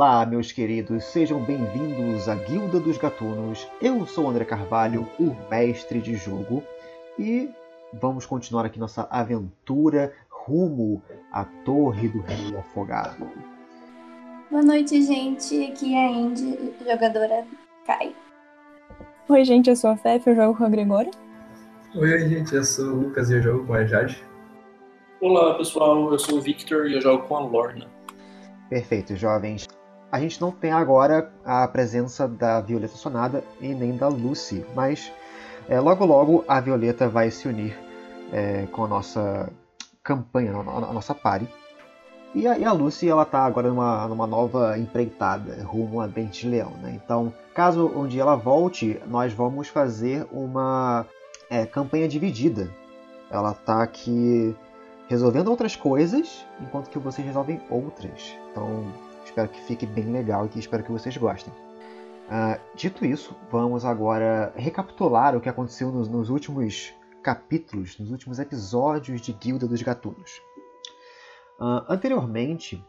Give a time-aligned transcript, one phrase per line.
[0.00, 3.66] Olá, meus queridos, sejam bem-vindos à Guilda dos Gatunos.
[3.82, 6.62] Eu sou o André Carvalho, o mestre de jogo,
[7.18, 7.50] e
[7.94, 13.28] vamos continuar aqui nossa aventura rumo à Torre do Rei Afogado.
[14.48, 15.64] Boa noite, gente.
[15.64, 17.44] Aqui é a Indy, jogadora
[17.84, 18.14] Kai.
[19.28, 21.10] Oi, gente, eu sou a Fef, eu jogo com a Gregória.
[21.96, 24.24] Oi, gente, eu sou o Lucas e eu jogo com a Jade.
[25.20, 27.88] Olá, pessoal, eu sou o Victor e eu jogo com a Lorna.
[28.70, 29.66] Perfeito, jovens.
[30.10, 35.12] A gente não tem agora a presença da Violeta Sonada e nem da Lucy, mas
[35.68, 37.78] é, logo logo a Violeta vai se unir
[38.32, 39.50] é, com a nossa
[40.02, 41.46] campanha, a, nossa party.
[42.34, 46.42] E a, e a Lucy ela tá agora numa, numa nova empreitada rumo a Dente
[46.42, 46.98] de Leão, né?
[47.02, 51.04] Então, caso um dia ela volte, nós vamos fazer uma
[51.50, 52.70] é, campanha dividida.
[53.30, 54.56] Ela tá aqui
[55.06, 58.34] resolvendo outras coisas, enquanto que vocês resolvem outras.
[58.50, 58.86] Então,
[59.28, 61.52] espero que fique bem legal e que espero que vocês gostem.
[62.28, 68.38] Uh, dito isso, vamos agora recapitular o que aconteceu nos, nos, últimos capítulos, nos últimos
[68.38, 70.42] episódios de Guilda dos Gatunos.
[71.58, 72.84] Uh, anteriormente,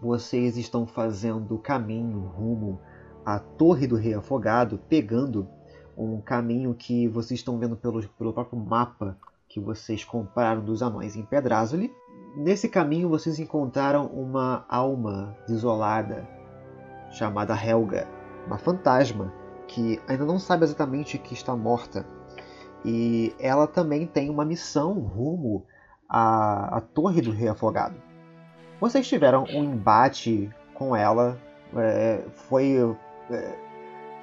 [0.00, 2.80] vocês estão fazendo caminho rumo
[3.24, 5.48] à Torre do Rei Afogado, pegando
[5.96, 9.16] um caminho que vocês estão vendo pelo, pelo próprio mapa
[9.48, 11.92] que vocês compraram dos anões em Pedrázoli.
[12.36, 16.28] Nesse caminho vocês encontraram uma alma desolada
[17.10, 18.06] chamada Helga,
[18.46, 19.32] uma fantasma
[19.66, 22.06] que ainda não sabe exatamente que está morta.
[22.84, 25.66] E ela também tem uma missão rumo
[26.08, 27.96] à, à Torre do Rei Afogado.
[28.80, 31.36] Vocês tiveram um embate com ela,
[31.76, 32.96] é, foi.
[33.30, 33.58] É,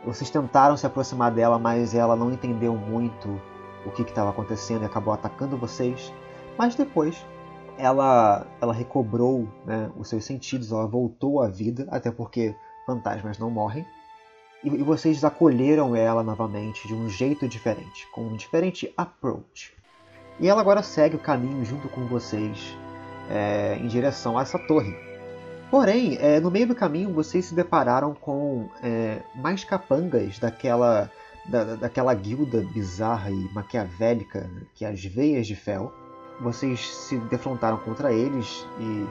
[0.06, 3.40] vocês tentaram se aproximar dela, mas ela não entendeu muito
[3.86, 6.12] o que estava acontecendo e acabou atacando vocês.
[6.58, 7.24] Mas depois
[7.78, 12.56] ela, ela recobrou né, os seus sentidos, ela voltou à vida, até porque
[12.86, 13.86] fantasmas não morrem.
[14.64, 19.74] E, e vocês acolheram ela novamente de um jeito diferente, com um diferente approach.
[20.40, 22.76] E ela agora segue o caminho junto com vocês
[23.30, 24.96] é, em direção a essa torre.
[25.70, 31.12] Porém, é, no meio do caminho vocês se depararam com é, mais capangas daquela
[31.46, 35.92] da, daquela guilda bizarra e maquiavélica que é as Veias de Fel.
[36.40, 39.08] Vocês se defrontaram contra eles e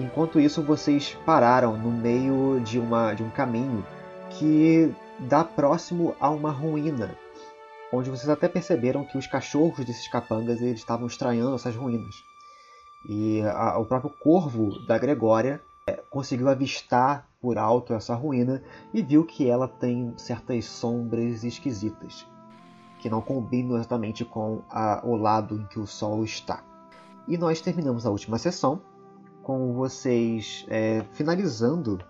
[0.00, 3.84] enquanto isso vocês pararam no meio de, uma, de um caminho
[4.30, 7.16] que dá próximo a uma ruína,
[7.92, 12.14] onde vocês até perceberam que os cachorros desses capangas eles estavam estranhando essas ruínas.
[13.08, 19.02] E a, o próprio corvo da Gregória é, conseguiu avistar por alto essa ruína e
[19.02, 22.26] viu que ela tem certas sombras esquisitas,
[23.04, 26.64] que não combinam exatamente com a, o lado em que o sol está.
[27.28, 28.80] E nós terminamos a última sessão
[29.42, 32.02] com vocês é, finalizando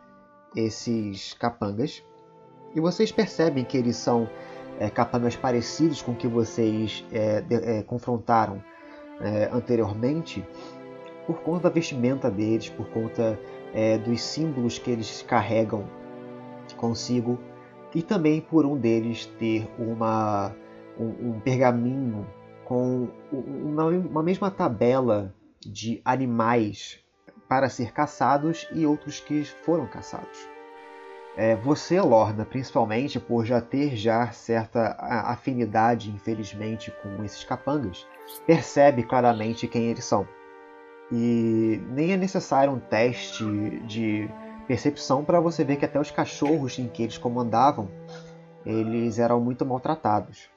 [0.55, 2.01] esses capangas.
[2.77, 4.31] E vocês percebem que eles são
[4.79, 8.63] é, capangas parecidos com que vocês é, de, é, confrontaram
[9.21, 10.47] é, anteriormente,
[11.27, 13.37] por conta da vestimenta deles, por conta
[13.73, 15.89] é, dos símbolos que eles carregam
[16.77, 17.37] consigo
[17.93, 20.55] e também por um deles ter uma,
[20.99, 22.27] um, um pergaminho
[22.65, 26.99] com uma, uma mesma tabela de animais
[27.49, 30.49] para ser caçados e outros que foram caçados.
[31.37, 38.07] É, você, Lorna, principalmente por já ter já certa afinidade, infelizmente, com esses capangas,
[38.47, 40.27] percebe claramente quem eles são.
[41.11, 43.45] E nem é necessário um teste
[43.87, 44.29] de
[44.67, 47.91] percepção para você ver que até os cachorros em que eles comandavam,
[48.65, 50.54] eles eram muito maltratados.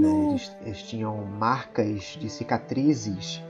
[0.00, 0.30] Né?
[0.30, 3.42] Eles, eles, tinham marcas de cicatrizes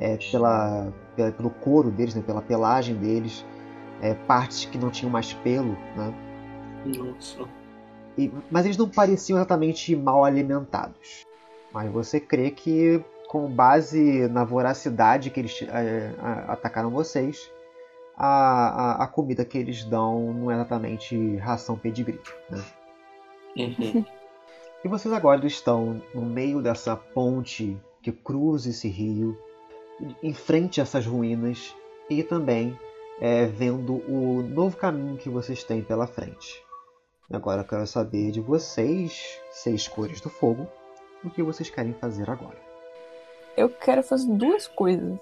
[0.00, 2.22] é, pela, pela, pelo couro deles, né?
[2.22, 3.44] pela pelagem deles,
[4.00, 5.72] é, partes que não tinham mais pelo.
[5.96, 6.14] Né?
[6.86, 7.48] Nossa.
[8.16, 11.26] E, mas eles não pareciam exatamente mal alimentados.
[11.72, 16.12] Mas você crê que com base na voracidade que eles é,
[16.46, 17.50] atacaram vocês,
[18.16, 22.20] a, a, a, comida que eles dão não é exatamente ração pedigree.
[22.48, 22.62] Né?
[23.56, 24.04] Uhum.
[24.84, 29.36] E vocês agora estão no meio dessa ponte que cruza esse rio,
[30.22, 31.74] em frente a essas ruínas
[32.10, 32.78] e também
[33.20, 36.62] é, vendo o novo caminho que vocês têm pela frente.
[37.32, 40.66] Agora eu quero saber de vocês, seis cores do fogo,
[41.24, 42.64] o que vocês querem fazer agora
[43.56, 45.18] eu quero fazer duas coisas.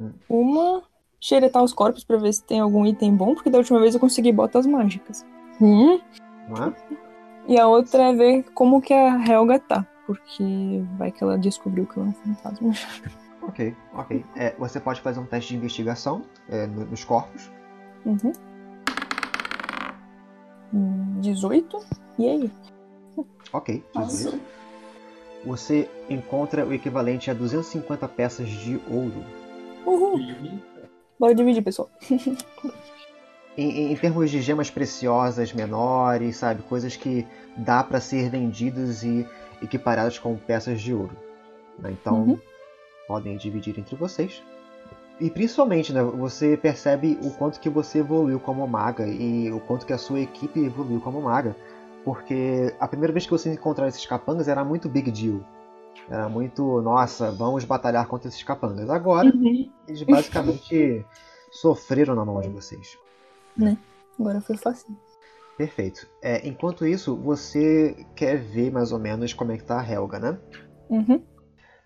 [0.00, 0.12] Hum.
[0.28, 0.82] Uma,
[1.20, 4.00] xeretar os corpos para ver se tem algum item bom, porque da última vez eu
[4.00, 5.24] consegui botas mágicas.
[5.60, 6.00] Hum.
[7.46, 11.86] E a outra é ver como que a Helga tá, porque vai que ela descobriu
[11.86, 12.72] que ela é um fantasma.
[13.42, 14.24] Ok, ok.
[14.36, 17.50] É, você pode fazer um teste de investigação é, nos corpos.
[18.06, 18.32] Uhum.
[21.20, 21.78] 18.
[22.18, 22.50] E aí?
[23.52, 24.40] Ok, 18.
[25.44, 29.22] Você encontra o equivalente a 250 peças de ouro.
[29.84, 30.18] Uhul.
[31.18, 31.90] Bora dividir, pessoal.
[33.56, 36.62] em, em, termos de gemas preciosas menores, sabe?
[36.62, 39.26] Coisas que dá para ser vendidas e
[39.62, 41.16] equiparadas com peças de ouro.
[41.78, 41.90] Né?
[41.92, 42.38] Então, uhum.
[43.06, 44.42] podem dividir entre vocês.
[45.20, 49.86] E principalmente, né, você percebe o quanto que você evoluiu como maga e o quanto
[49.86, 51.56] que a sua equipe evoluiu como maga.
[52.04, 55.40] Porque a primeira vez que você encontrou esses capangas era muito big deal.
[56.10, 58.90] Era muito, nossa, vamos batalhar contra esses capangas.
[58.90, 59.70] Agora, uhum.
[59.86, 61.06] eles basicamente
[61.50, 62.98] sofreram na mão de vocês.
[63.56, 63.78] Né?
[64.18, 64.96] Agora foi fácil.
[65.56, 66.08] Perfeito.
[66.20, 70.18] É, enquanto isso, você quer ver mais ou menos como é que tá a Helga,
[70.18, 70.38] né?
[70.90, 71.22] Uhum.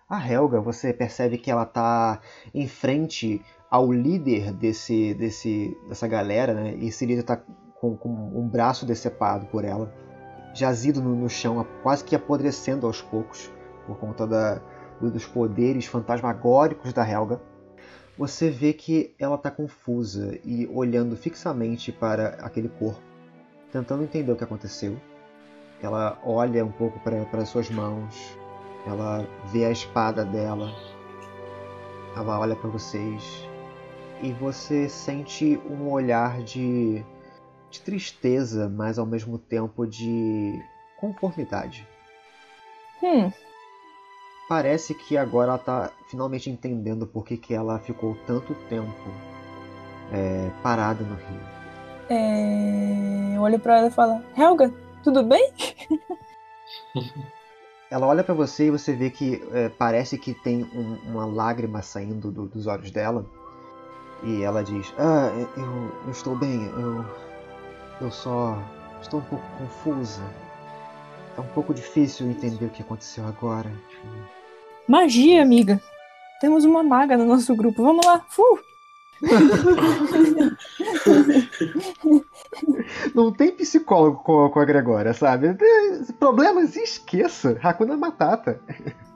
[0.09, 2.19] A Helga, você percebe que ela tá
[2.53, 6.75] em frente ao líder desse, desse, dessa galera, né?
[6.75, 7.37] E esse líder tá
[7.79, 9.93] com, com um braço decepado por ela,
[10.53, 13.51] jazido no, no, chão, quase que apodrecendo aos poucos,
[13.85, 14.61] por conta da,
[14.99, 17.39] dos poderes fantasmagóricos da Helga.
[18.19, 22.99] Você vê que ela está confusa e olhando fixamente para aquele corpo,
[23.71, 24.99] tentando entender o que aconteceu.
[25.81, 28.37] Ela olha um pouco para, suas mãos,
[28.85, 30.69] ela vê a espada dela,
[32.13, 33.47] ela olha para vocês
[34.21, 37.01] e você sente um olhar de,
[37.71, 40.61] de tristeza, mas ao mesmo tempo de
[40.99, 41.87] conformidade.
[43.01, 43.31] Hum,
[44.49, 48.91] Parece que agora ela está finalmente entendendo por que, que ela ficou tanto tempo
[50.11, 51.41] é, parada no rio.
[52.09, 53.35] É...
[53.37, 54.73] Eu olho para ela e falo: Helga,
[55.03, 55.53] tudo bem?
[57.91, 61.83] ela olha para você e você vê que é, parece que tem um, uma lágrima
[61.83, 63.27] saindo do, dos olhos dela.
[64.23, 67.05] E ela diz: Ah, eu, eu estou bem, eu,
[68.01, 68.57] eu só
[68.99, 70.23] estou um pouco confusa.
[71.37, 73.71] É um pouco difícil entender o que aconteceu agora.
[74.89, 75.79] Magia, amiga.
[76.41, 77.83] Temos uma maga no nosso grupo.
[77.83, 78.25] Vamos lá.
[78.39, 78.59] Uh!
[83.13, 85.55] Não tem psicólogo com, com a Gregória, sabe?
[86.19, 87.55] Problemas, esqueça.
[87.61, 88.59] Hakuna Matata.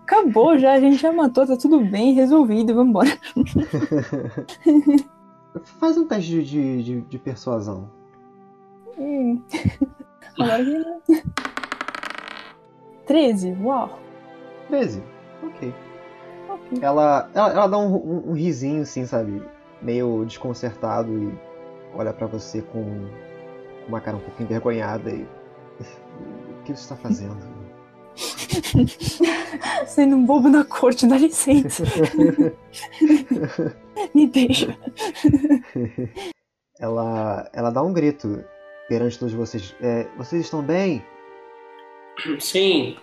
[0.04, 3.18] Acabou já, a gente já matou, tá tudo bem, resolvido, vambora.
[5.80, 7.90] Faz um teste de, de, de persuasão.
[9.00, 9.42] Hum.
[10.38, 10.64] Agora
[11.08, 11.24] que...
[13.08, 13.98] 13, uau.
[14.68, 15.13] 13.
[15.44, 15.74] Ok.
[16.50, 16.80] okay.
[16.82, 19.42] Ela, ela, ela dá um, um, um, risinho, assim, sabe?
[19.82, 21.34] Meio desconcertado e
[21.96, 23.08] olha para você com
[23.88, 25.28] uma cara um pouco envergonhada e.
[26.54, 27.38] O que você está fazendo?
[29.86, 31.84] Sendo um bobo na corte, dá licença.
[34.16, 34.78] Me deixa.
[36.80, 38.44] Ela, ela dá um grito
[38.88, 39.76] perante todos vocês.
[39.82, 41.04] É, vocês estão bem?
[42.40, 42.98] Sim.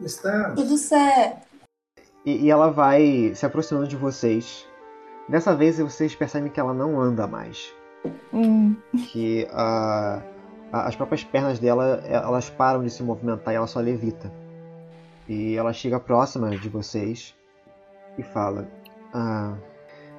[0.00, 0.52] Está.
[0.54, 1.43] Tudo certo.
[2.24, 4.66] E, e, ela vai se aproximando de vocês.
[5.28, 7.72] Dessa vez vocês percebem que ela não anda mais.
[8.32, 8.76] Hum.
[9.12, 10.22] Que a,
[10.72, 14.32] as próprias pernas dela elas param de se movimentar e ela só levita.
[15.28, 17.34] E ela chega próxima de vocês
[18.18, 18.66] e fala:
[19.12, 19.54] Ah,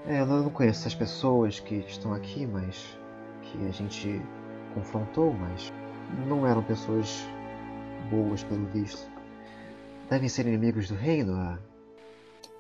[0.07, 2.97] é, eu não conheço essas pessoas que estão aqui, mas
[3.41, 4.21] que a gente
[4.73, 5.71] confrontou, mas
[6.27, 7.27] não eram pessoas
[8.09, 9.09] boas pelo visto.
[10.09, 11.35] Devem ser inimigos do reino.
[11.35, 11.57] Ah.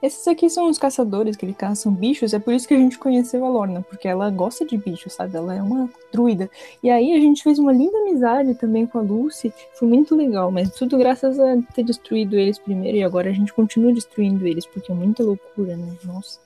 [0.01, 3.43] Esses aqui são os caçadores que caçam bichos, é por isso que a gente conheceu
[3.45, 5.35] a Lorna, porque ela gosta de bichos, sabe?
[5.35, 6.49] Ela é uma druida.
[6.83, 10.51] E aí a gente fez uma linda amizade também com a Lucy, foi muito legal,
[10.51, 14.65] mas tudo graças a ter destruído eles primeiro e agora a gente continua destruindo eles,
[14.65, 15.95] porque é muita loucura, né?
[16.03, 16.39] Nossa.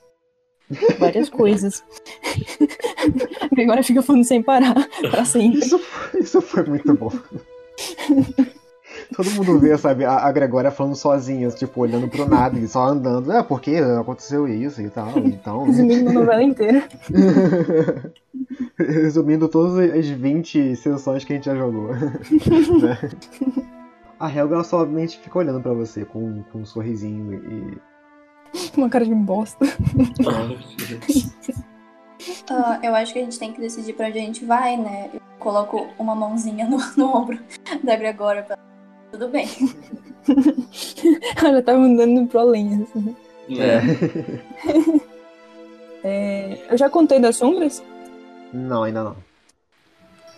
[0.98, 1.84] Várias coisas.
[3.58, 5.58] agora fica falando sem parar pra sempre.
[5.58, 5.80] Isso,
[6.18, 7.10] isso foi muito bom.
[9.14, 12.86] Todo mundo vê, sabe, a, a Gregória falando sozinha, tipo, olhando pro nada e só
[12.86, 13.32] andando.
[13.32, 15.18] É, porque aconteceu isso e tal.
[15.18, 15.64] Então.
[15.64, 16.88] Resumindo a novela inteira.
[18.78, 21.88] Resumindo todas as 20 sessões que a gente já jogou.
[21.92, 22.98] né?
[24.18, 27.78] A Helga ela somente fica olhando para você com, com um sorrisinho e.
[28.76, 29.64] Uma cara de bosta.
[32.44, 32.50] Uh,
[32.82, 35.10] eu acho que a gente tem que decidir pra onde a gente vai, né?
[35.14, 37.38] Eu coloco uma mãozinha no, no ombro
[37.82, 38.58] da Gregória pra
[39.10, 39.48] tudo bem.
[41.44, 43.16] Ela tava andando pro além, assim.
[43.58, 43.80] É.
[46.08, 46.58] é.
[46.70, 47.82] Eu já contei das sombras?
[48.52, 49.16] Não, ainda não.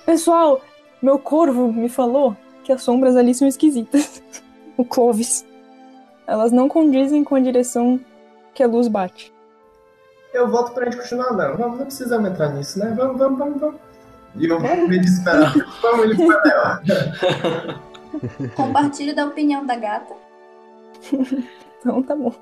[0.04, 0.60] Pessoal,
[1.00, 4.22] meu corvo me falou que as sombras ali são esquisitas.
[4.76, 5.46] o Clovis.
[6.26, 8.00] Elas não condizem com a direção
[8.54, 9.32] que a luz bate.
[10.32, 11.58] Eu volto pra gente continuar andando.
[11.58, 12.94] Vamos, não precisamos entrar nisso, né?
[12.96, 13.80] Vamos, vamos, vamos, vamos.
[14.36, 15.52] E eu me desesperar.
[15.82, 16.82] Vamos ele foi melhor.
[18.56, 20.14] Compartilhe da opinião da gata.
[21.82, 22.32] Então tá bom.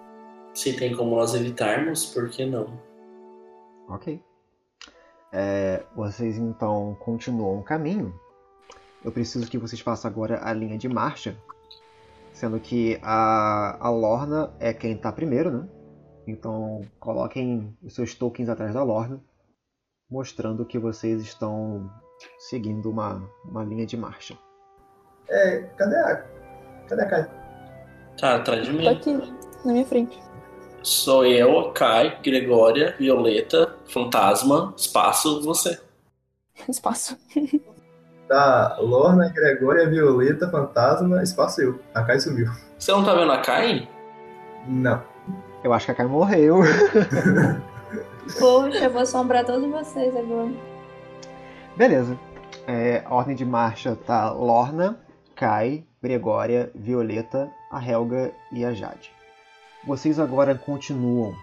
[0.52, 2.78] Se tem como nós evitarmos, por que não?
[3.88, 4.22] Ok.
[5.32, 8.12] É, vocês então continuam o caminho.
[9.02, 11.34] Eu preciso que vocês façam agora a linha de marcha.
[12.34, 15.68] Sendo que a, a Lorna é quem está primeiro, né?
[16.26, 19.22] Então coloquem os seus tokens atrás da Lorna,
[20.10, 21.90] mostrando que vocês estão
[22.38, 24.36] seguindo uma, uma linha de marcha.
[25.28, 26.24] É, cadê a.
[26.88, 27.30] Cadê a Kai?
[28.20, 28.84] Tá atrás de mim.
[28.84, 29.12] Tô aqui,
[29.64, 30.18] na minha frente.
[30.82, 35.78] Sou eu, Kai, Gregória, Violeta, Fantasma, Espaço, você.
[36.68, 37.16] Espaço.
[38.28, 41.80] Tá, Lorna, Gregória, Violeta, Fantasma, espaço eu.
[41.92, 42.50] A Kai sumiu.
[42.78, 43.88] Você não tá vendo a Kai?
[44.68, 45.02] Não.
[45.64, 46.60] Eu acho que a Kai morreu.
[48.38, 50.52] Poxa, eu vou assombrar todos vocês agora.
[51.76, 52.16] Beleza.
[52.66, 54.96] É, a ordem de marcha tá Lorna,
[55.44, 59.10] Kai, Gregória, Violeta, a Helga e a Jade.
[59.86, 61.34] Vocês agora continuam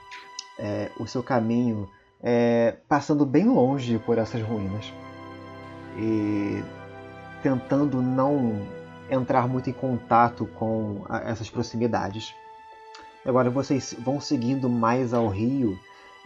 [0.59, 1.89] é, o seu caminho
[2.21, 4.93] é, passando bem longe por essas ruínas
[5.97, 6.63] e
[7.41, 8.61] tentando não
[9.09, 12.35] entrar muito em contato com a- essas proximidades.
[13.25, 15.75] Agora vocês vão seguindo mais ao rio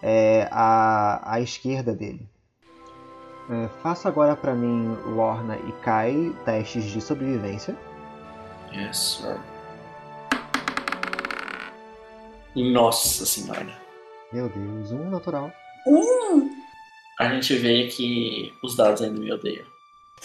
[0.01, 2.27] é, à, à esquerda dele.
[3.49, 7.75] É, faça agora para mim, Lorna e Kai, testes de sobrevivência.
[8.73, 9.37] Yes, sir.
[12.55, 13.73] Nossa senhora.
[14.31, 15.51] Meu Deus, um natural.
[15.87, 16.49] Hum,
[17.19, 19.65] A gente vê que os dados ainda me odeiam.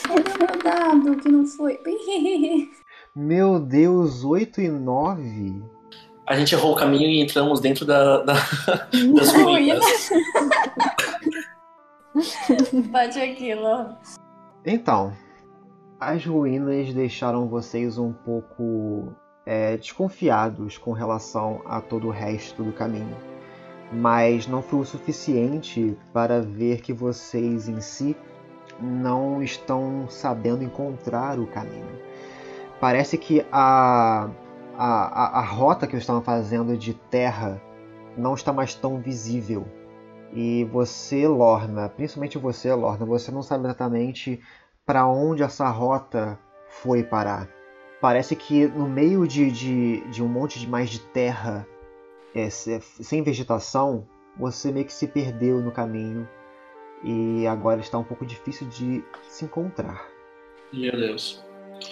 [0.02, 1.80] cadê o meu dado que não foi?
[3.18, 5.62] Meu Deus, 8 e 9?
[6.26, 8.34] A gente errou o caminho e entramos dentro da, da-
[9.16, 10.10] das ruínas.
[12.90, 13.96] Bate aquilo.
[14.64, 15.12] Então,
[16.00, 19.14] as ruínas deixaram vocês um pouco
[19.46, 23.16] é, desconfiados com relação a todo o resto do caminho.
[23.92, 28.16] Mas não foi o suficiente para ver que vocês em si
[28.80, 31.98] não estão sabendo encontrar o caminho.
[32.80, 34.28] Parece que a,
[34.76, 37.60] a, a, rota que eles estavam fazendo de terra
[38.16, 39.66] não está mais tão visível.
[40.38, 44.38] E você, Lorna, principalmente você, Lorna, você não sabe exatamente
[44.84, 46.38] para onde essa rota
[46.68, 47.48] foi parar.
[48.02, 51.66] Parece que no meio de, de, de um monte de mais de terra,
[52.34, 56.28] é, se- sem vegetação, você meio que se perdeu no caminho
[57.02, 60.06] e agora está um pouco difícil de se encontrar.
[60.70, 61.42] Meu Deus.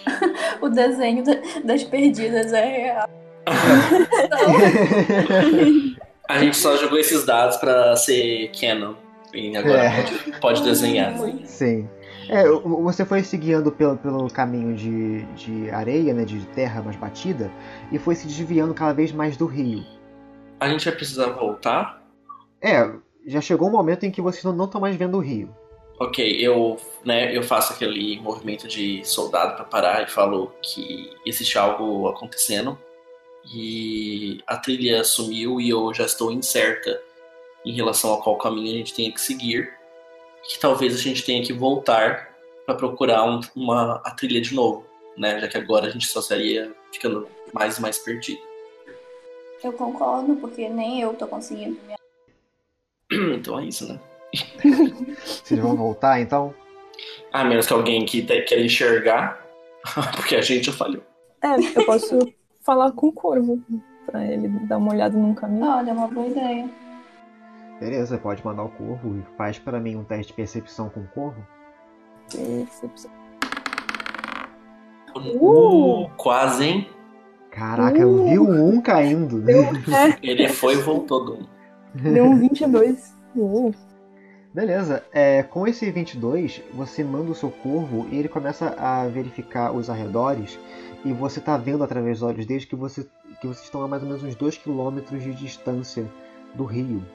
[0.61, 3.09] O desenho da- das perdidas é real.
[6.27, 8.95] A gente só jogou esses dados pra ser canon.
[9.33, 10.01] E agora É.
[10.01, 11.13] pode, pode desenhar.
[11.45, 11.87] Sim.
[12.29, 16.95] É, você foi se guiando pelo, pelo caminho de, de areia, né, de terra mais
[16.95, 17.51] batida,
[17.91, 19.83] e foi se desviando cada vez mais do rio.
[20.59, 22.01] A gente vai precisar voltar?
[22.61, 22.89] É,
[23.27, 25.49] já chegou um momento em que vocês não estão mais vendo o rio.
[25.99, 31.57] Ok, eu, né, eu faço aquele movimento de soldado pra parar e falo que existe
[31.57, 32.77] algo acontecendo
[33.53, 37.01] e a trilha sumiu e eu já estou incerta
[37.65, 39.71] em relação a qual caminho a gente tem que seguir.
[40.47, 42.29] Que talvez a gente tenha que voltar
[42.65, 44.85] para procurar um- uma a trilha de novo,
[45.17, 45.39] né?
[45.39, 48.41] Já que agora a gente só estaria ficando mais e mais perdido.
[49.63, 51.95] Eu concordo, porque nem eu tô conseguindo me
[53.35, 53.99] Então é isso, né?
[55.23, 56.53] Vocês vão voltar então?
[57.31, 59.43] A menos que alguém que queira enxergar,
[60.15, 61.03] porque a gente já falhou.
[61.41, 62.19] É, eu posso
[62.65, 63.61] falar com o corvo
[64.05, 65.67] pra ele dar uma olhada num caminho.
[65.67, 66.67] Olha, é uma boa ideia.
[67.79, 71.07] Beleza, pode mandar o corvo e faz para mim um teste de percepção com o
[71.07, 71.45] corvo.
[72.31, 73.11] Percepção.
[75.15, 76.89] Uh, quase, hein?
[77.51, 79.43] Caraca, eu vi o um caindo.
[80.21, 81.49] Ele foi e voltou do.
[81.93, 83.15] Deu um 22.
[83.35, 83.73] Uou.
[84.53, 89.73] Beleza, é, com esse 22, você manda o seu corvo e ele começa a verificar
[89.73, 90.57] os arredores
[91.05, 93.07] e você tá vendo através dos olhos deles que, você,
[93.39, 96.03] que vocês estão a mais ou menos uns 2 km de distância
[96.55, 97.05] do rio.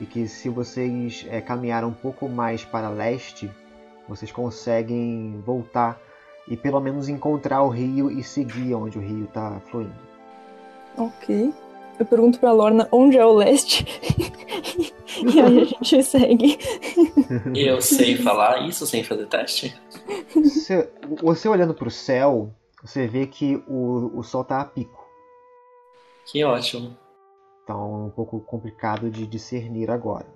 [0.00, 3.48] E que se vocês é, caminharem um pouco mais para leste,
[4.08, 6.00] vocês conseguem voltar
[6.48, 9.94] e pelo menos encontrar o rio e seguir onde o rio está fluindo.
[10.98, 11.54] Ok.
[11.96, 13.86] Eu pergunto pra Lorna onde é o leste.
[15.32, 16.58] e aí a gente segue.
[17.54, 19.80] Eu sei falar isso sem fazer teste?
[20.34, 20.90] Você,
[21.22, 22.52] você olhando para o céu,
[22.84, 25.04] você vê que o, o sol está a pico.
[26.26, 26.96] Que ótimo.
[27.62, 30.26] Então é um pouco complicado de discernir agora.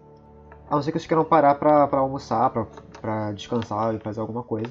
[0.69, 2.67] A não ser que vocês queiram parar pra, pra almoçar, pra
[3.01, 4.71] para descansar e fazer alguma coisa.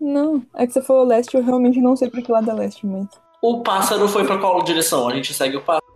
[0.00, 2.86] Não, é que você falou leste, eu realmente não sei pra que lado é leste,
[2.86, 3.06] mas.
[3.42, 5.08] O pássaro foi pra qual direção?
[5.08, 5.86] A gente segue o pássaro.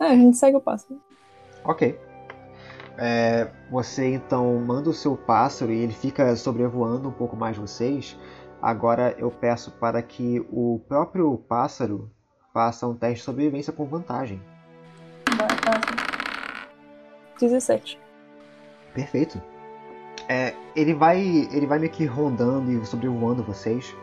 [0.00, 1.00] É, a gente segue o pássaro.
[1.64, 1.98] Ok.
[2.96, 8.16] É, você então manda o seu pássaro e ele fica sobrevoando um pouco mais vocês.
[8.60, 12.10] Agora eu peço para que o próprio pássaro
[12.52, 14.42] faça um teste de sobrevivência com vantagem.
[15.36, 16.08] Bora, pássaro.
[17.40, 17.98] 17.
[18.94, 19.40] Perfeito.
[20.28, 21.20] É, ele vai
[21.52, 23.94] ele vai meio que rondando e sobrevoando vocês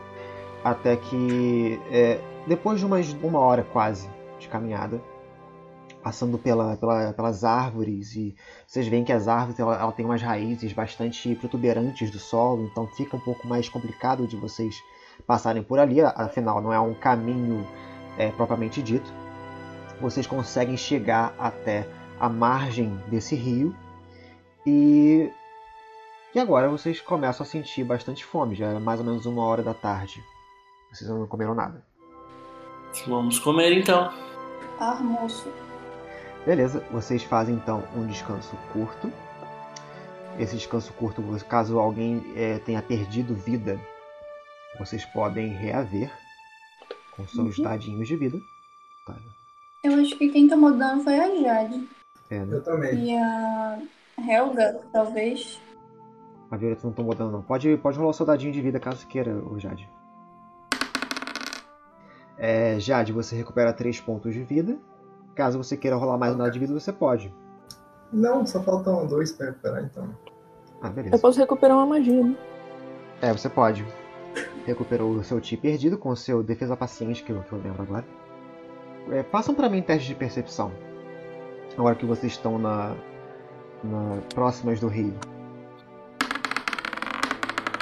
[0.64, 4.08] até que é, depois de umas uma hora quase
[4.38, 5.00] de caminhada
[6.06, 8.32] passando pela, pela, pelas árvores e
[8.64, 12.86] vocês veem que as árvores ela, ela tem umas raízes bastante protuberantes do solo então
[12.86, 14.80] fica um pouco mais complicado de vocês
[15.26, 17.66] passarem por ali afinal não é um caminho
[18.16, 19.12] é, propriamente dito
[20.00, 21.88] vocês conseguem chegar até
[22.20, 23.74] a margem desse rio
[24.64, 25.28] e
[26.32, 29.62] e agora vocês começam a sentir bastante fome, já é mais ou menos uma hora
[29.62, 30.22] da tarde.
[30.92, 31.82] Vocês não comeram nada.
[33.06, 34.12] Vamos comer então.
[34.78, 35.50] Almoço.
[36.46, 39.12] Beleza, vocês fazem então um descanso curto.
[40.38, 43.80] Esse descanso curto, caso alguém é, tenha perdido vida,
[44.78, 46.12] vocês podem reaver
[47.16, 47.64] com seus Uhum.
[47.64, 48.38] dadinhos de vida.
[49.06, 49.16] Tá.
[49.82, 51.88] Eu acho que quem tomou dano foi a Jade.
[52.30, 52.56] É, né?
[52.56, 53.10] Eu também.
[53.10, 53.78] E a
[54.18, 55.60] Helga, talvez.
[56.50, 57.42] A Violeta não tomou dano não.
[57.42, 59.88] Pode, pode rolar o seu dadinho de vida caso queira, o Jade.
[62.38, 64.78] É, Jade, você recupera 3 pontos de vida.
[65.36, 67.32] Caso você queira rolar mais um dado de vida, você pode.
[68.12, 70.08] Não, só faltam dois pra recuperar, então.
[70.80, 71.18] Ah, Eu beleza.
[71.18, 72.34] posso recuperar uma magia, né?
[73.20, 73.86] É, você pode.
[74.64, 77.82] Recuperou o seu ti perdido com o seu defesa paciente, que eu, que eu lembro
[77.82, 78.04] agora.
[79.10, 80.72] É, façam pra mim teste de percepção.
[81.76, 82.94] Agora que vocês estão na,
[83.84, 85.14] na próximas do rio.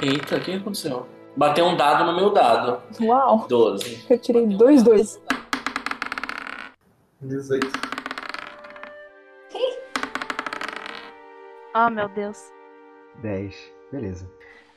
[0.01, 1.05] Eita, o que aconteceu?
[1.37, 2.81] Bateu um dado no meu dado.
[3.01, 3.45] Uau!
[3.47, 4.05] 12.
[4.09, 5.21] Eu tirei dois, dois.
[7.27, 7.67] 18.
[11.75, 12.51] Oh, meu Deus.
[13.21, 13.55] 10.
[13.91, 14.29] Beleza.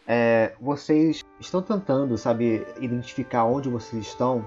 [0.06, 4.44] É, vocês estão tentando, sabe, identificar onde vocês estão,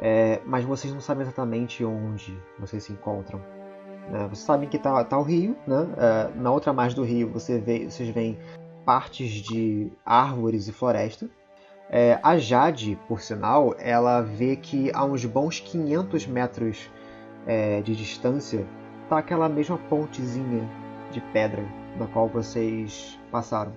[0.00, 3.38] é, mas vocês não sabem exatamente onde vocês se encontram.
[4.10, 4.26] né?
[4.28, 5.86] Vocês sabem que tá, tá o rio, né?
[5.96, 8.38] É, na outra margem do rio você vê, vocês veem
[8.84, 11.28] partes de árvores e floresta.
[11.88, 16.90] É, a Jade, por sinal, ela vê que a uns bons 500 metros
[17.46, 18.66] é, de distância
[19.08, 20.68] tá aquela mesma pontezinha
[21.10, 21.64] de pedra
[21.98, 23.72] da qual vocês passaram.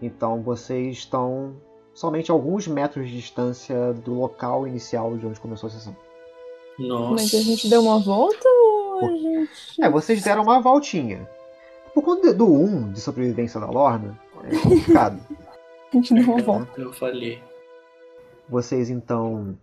[0.00, 1.54] Então vocês estão
[1.94, 5.96] somente alguns metros de distância do local inicial de onde começou a sessão.
[6.78, 7.12] Nossa.
[7.12, 9.50] Mas a gente deu uma volta ou a gente.
[9.80, 11.28] É, vocês deram uma voltinha.
[11.94, 15.20] Por conta do 1 de sobrevivência da Lorna, é complicado.
[15.92, 16.80] A gente deu uma volta.
[16.80, 17.38] Eu falhei.
[18.48, 19.58] Vocês então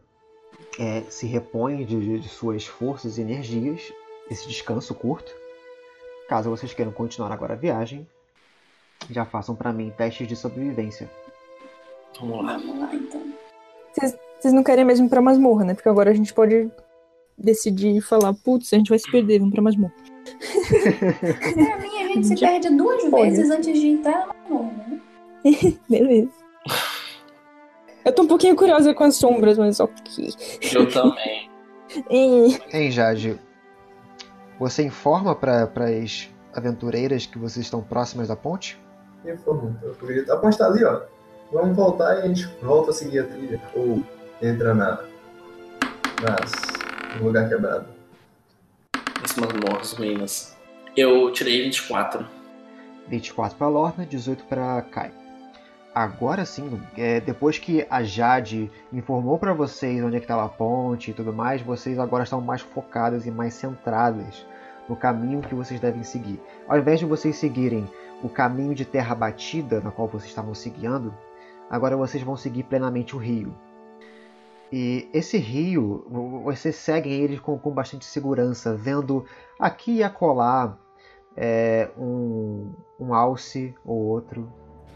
[0.80, 3.92] é, se repõem de, de suas forças e energias,
[4.32, 5.32] esse descanso curto.
[6.28, 8.08] Caso vocês queiram continuar agora a viagem,
[9.10, 11.10] já façam pra mim testes de sobrevivência.
[12.20, 12.58] Vamos lá.
[12.58, 13.22] Vamos lá, então.
[14.39, 15.74] Vocês não querem mesmo ir pra masmorra, né?
[15.74, 16.70] Porque agora a gente pode
[17.38, 19.94] decidir e falar, putz, a gente vai se perder, vamos pra masmorra.
[21.54, 23.24] Pra mim, a gente se De- perde duas Pode.
[23.32, 25.02] vezes antes de entrar na masmorra, né?
[25.89, 26.32] Beleza.
[28.06, 30.34] Eu tô um pouquinho curiosa com as sombras, mas ok.
[30.74, 31.50] Eu também.
[32.10, 33.40] Ih, Hein, Jade?
[34.60, 35.64] Você informa para
[36.04, 38.80] as aventureiras que vocês estão próximas da ponte?
[39.26, 39.78] Informo.
[39.82, 40.32] Eu acredito.
[40.32, 41.02] A ponte tá ali, ó.
[41.52, 43.62] Vamos voltar e a gente volta a seguir a trilha.
[43.76, 44.04] Ou
[44.42, 45.00] entra na.
[46.22, 46.52] Nas.
[47.20, 47.88] No lugar quebrado.
[49.24, 50.56] As masmorras ruínas.
[50.96, 52.26] Eu tirei 24.
[53.08, 55.12] 24 para Lorna, 18 para Kai.
[55.93, 60.49] Agora sim, é, depois que a Jade informou para vocês onde é que estava a
[60.49, 64.45] ponte e tudo mais, vocês agora estão mais focadas e mais centradas
[64.88, 66.39] no caminho que vocês devem seguir.
[66.67, 67.89] Ao invés de vocês seguirem
[68.23, 71.13] o caminho de terra batida na qual vocês estavam seguindo,
[71.69, 73.54] agora vocês vão seguir plenamente o rio.
[74.71, 79.25] E esse rio, vo- vocês seguem ele com, com bastante segurança, vendo
[79.60, 80.78] aqui e acolá
[81.36, 84.47] é, um, um alce ou outro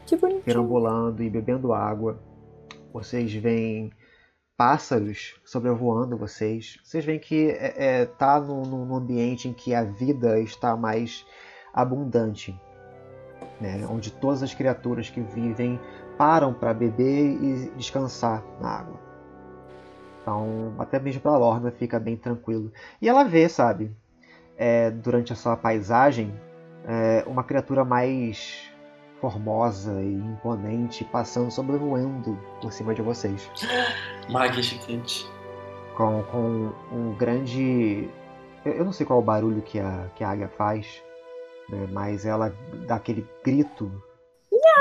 [0.06, 0.44] que bonitinho.
[0.44, 2.20] perambulando e bebendo água.
[2.92, 3.92] Vocês veem
[4.58, 6.80] pássaros sobrevoando vocês.
[6.84, 11.26] Vocês veem que é, é, tá num, num ambiente em que a vida está mais
[11.74, 12.56] abundante,
[13.60, 13.86] né?
[13.90, 15.80] onde todas as criaturas que vivem
[16.18, 19.00] param para beber e descansar na água.
[20.22, 22.72] Então, até mesmo para Lorna fica bem tranquilo.
[23.02, 23.92] E ela vê, sabe,
[24.56, 26.34] é, durante a sua paisagem,
[26.86, 28.73] é, uma criatura mais
[29.24, 33.50] formosa e imponente passando sobrevoando por cima de vocês.
[34.30, 35.26] Magia gigante.
[35.96, 38.10] Com, com um grande.
[38.66, 41.02] Eu não sei qual é o barulho que a, que a águia faz,
[41.70, 42.54] né, mas ela
[42.86, 43.90] dá aquele grito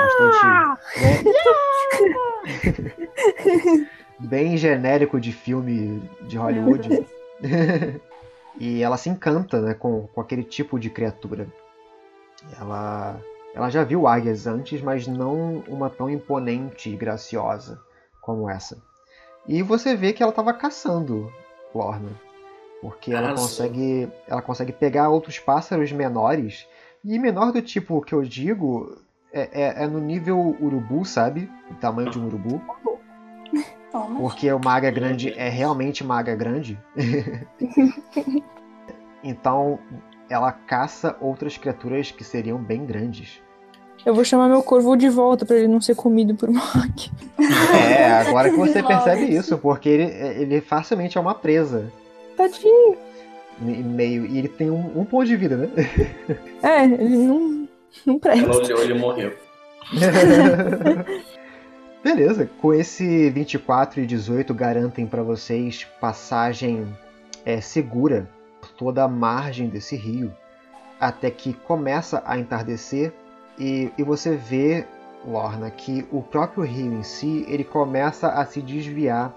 [0.01, 0.45] bastante.
[3.71, 3.87] Né?
[4.19, 7.07] Bem genérico de filme de Hollywood.
[8.59, 11.47] e ela se encanta né, com, com aquele tipo de criatura.
[12.59, 13.21] Ela,
[13.55, 17.81] ela já viu águias antes, mas não uma tão imponente e graciosa
[18.21, 18.79] como essa.
[19.47, 21.31] E você vê que ela estava caçando
[21.75, 22.11] Lorna.
[22.81, 26.67] Porque ela consegue, ela consegue pegar outros pássaros menores.
[27.05, 28.99] E menor do tipo que eu digo
[29.33, 31.51] é, é, é no nível urubu, sabe?
[31.71, 32.61] O tamanho de um urubu.
[34.19, 36.81] Porque uma águia grande é realmente uma águia grande.
[39.23, 39.79] então
[40.29, 43.42] ela caça outras criaturas que seriam bem grandes.
[44.05, 47.11] Eu vou chamar meu corvo de volta para ele não ser comido por águia.
[47.75, 50.05] É, agora que você percebe isso, porque ele,
[50.43, 51.91] ele facilmente é uma presa.
[52.37, 52.97] Tadinho.
[53.61, 55.69] Meio, e ele tem um, um ponto de vida, né?
[56.63, 57.69] É, ele não,
[58.05, 58.45] não presta.
[58.45, 59.33] Ela olhou, ele morreu.
[62.03, 66.87] Beleza, com esse 24 e 18 garantem para vocês passagem
[67.45, 68.29] é, segura
[68.61, 70.33] por toda a margem desse rio,
[70.99, 73.13] até que começa a entardecer
[73.59, 74.87] e, e você vê,
[75.27, 79.35] Lorna, que o próprio rio em si ele começa a se desviar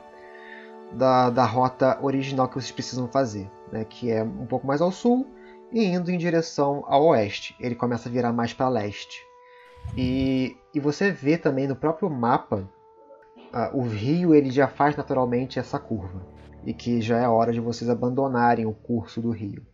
[0.92, 4.92] da, da rota original que vocês precisam fazer, né, que é um pouco mais ao
[4.92, 5.28] sul
[5.72, 7.56] e indo em direção ao oeste.
[7.60, 9.22] Ele começa a virar mais para leste.
[9.96, 12.68] E, e você vê também no próprio mapa
[13.54, 16.26] uh, o rio ele já faz naturalmente essa curva
[16.66, 19.66] e que já é hora de vocês abandonarem o curso do rio.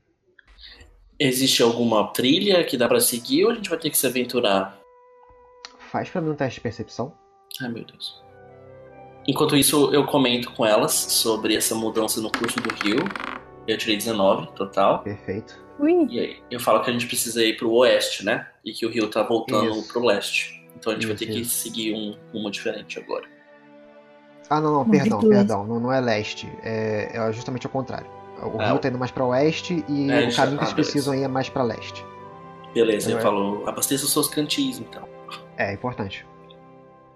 [1.20, 4.80] Existe alguma trilha que dá para seguir ou a gente vai ter que se aventurar?
[5.92, 7.14] Faz para mim um teste de percepção.
[7.62, 8.22] Ai meu Deus.
[9.28, 12.98] Enquanto isso, eu comento com elas sobre essa mudança no curso do rio.
[13.68, 15.00] Eu tirei 19 total.
[15.04, 15.62] Perfeito.
[15.80, 16.08] Ui.
[16.10, 18.48] E aí, eu falo que a gente precisa ir pro oeste, né?
[18.66, 19.94] E que o rio tá voltando Isso.
[19.94, 20.60] pro leste.
[20.76, 21.56] Então a gente vai Isso, ter que isso.
[21.56, 23.26] seguir um rumo diferente agora.
[24.50, 25.68] Ah, não, não, perdão, perdão.
[25.68, 26.52] Não, não é leste.
[26.64, 28.08] É, é justamente ao contrário.
[28.44, 30.76] O É, rio tá indo mais para oeste e É, o caminho que beleza.
[30.76, 32.06] precisam ir é mais para leste.
[32.74, 33.22] Beleza, eu é?
[33.22, 35.08] falo, abasteça os seus cantis então.
[35.58, 36.26] É importante.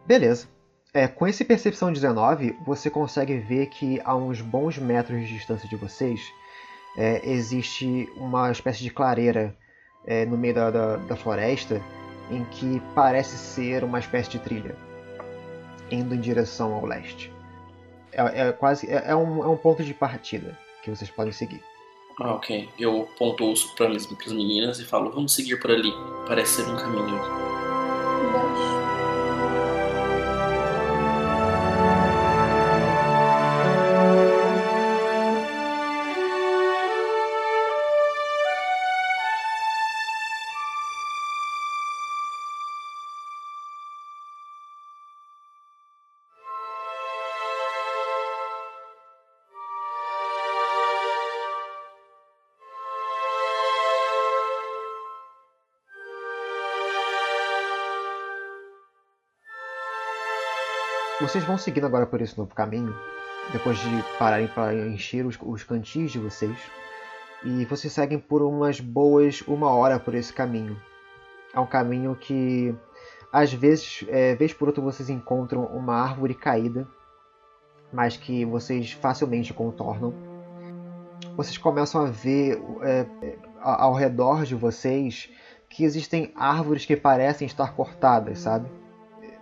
[0.05, 0.47] Beleza.
[0.93, 5.67] É, com esse percepção 19, você consegue ver que a uns bons metros de distância
[5.67, 6.21] de vocês
[6.97, 9.55] é, existe uma espécie de clareira
[10.05, 11.81] é, no meio da, da, da floresta
[12.31, 14.75] em que parece ser uma espécie de trilha
[15.91, 17.31] indo em direção ao leste.
[18.11, 21.61] É, é quase é, é um, é um ponto de partida que vocês podem seguir.
[22.19, 22.69] Ah, ok.
[22.79, 25.91] Eu pontuo isso para as meninas e falo, vamos seguir por ali.
[26.27, 27.54] Parece ser um caminho.
[61.25, 62.95] Vocês vão seguindo agora por esse novo caminho,
[63.51, 66.55] depois de pararem para encher os, os cantis de vocês,
[67.43, 70.79] e vocês seguem por umas boas uma hora por esse caminho.
[71.51, 72.75] É um caminho que,
[73.33, 76.87] às vezes, é, vez por outra, vocês encontram uma árvore caída,
[77.91, 80.13] mas que vocês facilmente contornam.
[81.35, 83.07] Vocês começam a ver é,
[83.59, 85.27] ao redor de vocês
[85.69, 88.84] que existem árvores que parecem estar cortadas, sabe?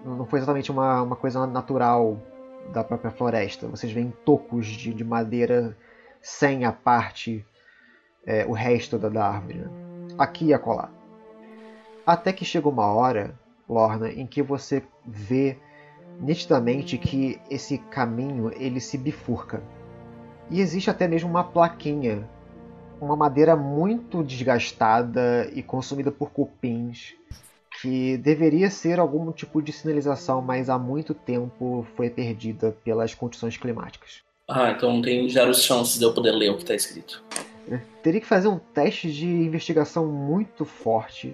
[0.03, 2.17] Não foi exatamente uma, uma coisa natural
[2.71, 3.67] da própria floresta.
[3.67, 5.77] Vocês veem tocos de, de madeira
[6.21, 7.45] sem a parte,
[8.25, 9.69] é, o resto da, da árvore, né?
[10.17, 10.89] aqui e acolá.
[12.05, 13.37] Até que chega uma hora,
[13.67, 15.57] Lorna, em que você vê
[16.19, 19.63] nitidamente que esse caminho ele se bifurca.
[20.49, 22.27] E existe até mesmo uma plaquinha,
[22.99, 27.15] uma madeira muito desgastada e consumida por cupins,
[27.81, 33.57] que deveria ser algum tipo de sinalização, mas há muito tempo foi perdida pelas condições
[33.57, 34.21] climáticas.
[34.47, 37.23] Ah, então tem zero chances de eu poder ler o que tá escrito.
[38.01, 41.33] Teria que fazer um teste de investigação muito forte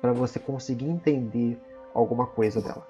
[0.00, 1.60] para você conseguir entender
[1.94, 2.86] alguma coisa dela.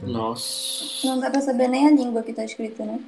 [0.00, 1.06] Nossa.
[1.06, 3.00] Não dá pra saber nem a língua que tá escrita, né?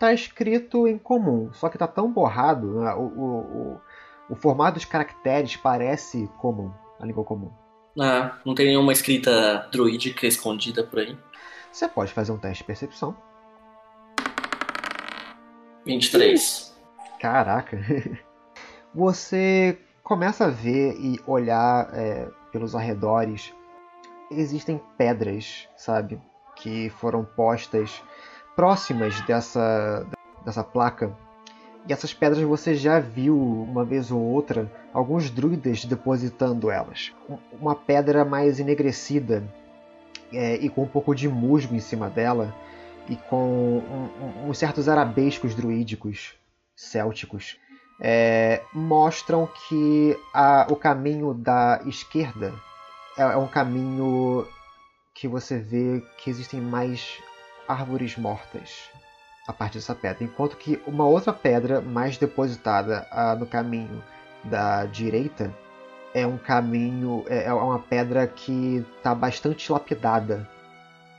[0.00, 2.92] Tá escrito em comum, só que tá tão borrado, né?
[2.94, 3.80] o, o, o,
[4.30, 7.50] o formato dos caracteres parece comum, a língua comum.
[7.98, 11.16] Ah, não tem nenhuma escrita druídica escondida por aí.
[11.70, 13.16] Você pode fazer um teste de percepção.
[15.84, 16.74] 23.
[17.20, 17.78] Caraca.
[18.94, 23.52] Você começa a ver e olhar é, pelos arredores.
[24.30, 26.20] Existem pedras, sabe?
[26.56, 28.02] Que foram postas
[28.54, 30.06] próximas dessa,
[30.44, 31.16] dessa placa.
[31.86, 37.12] E essas pedras você já viu uma vez ou outra alguns druidas depositando elas.
[37.60, 39.42] Uma pedra mais enegrecida
[40.32, 42.54] é, e com um pouco de musgo em cima dela
[43.08, 46.34] e com um, um, certos arabescos druídicos
[46.76, 47.58] célticos
[48.00, 52.54] é, mostram que a, o caminho da esquerda
[53.16, 54.46] é, é um caminho
[55.14, 57.18] que você vê que existem mais
[57.68, 58.88] árvores mortas
[59.46, 64.02] a partir dessa pedra, enquanto que uma outra pedra mais depositada ah, no caminho
[64.44, 65.52] da direita
[66.14, 70.48] é um caminho, é, é uma pedra que está bastante lapidada,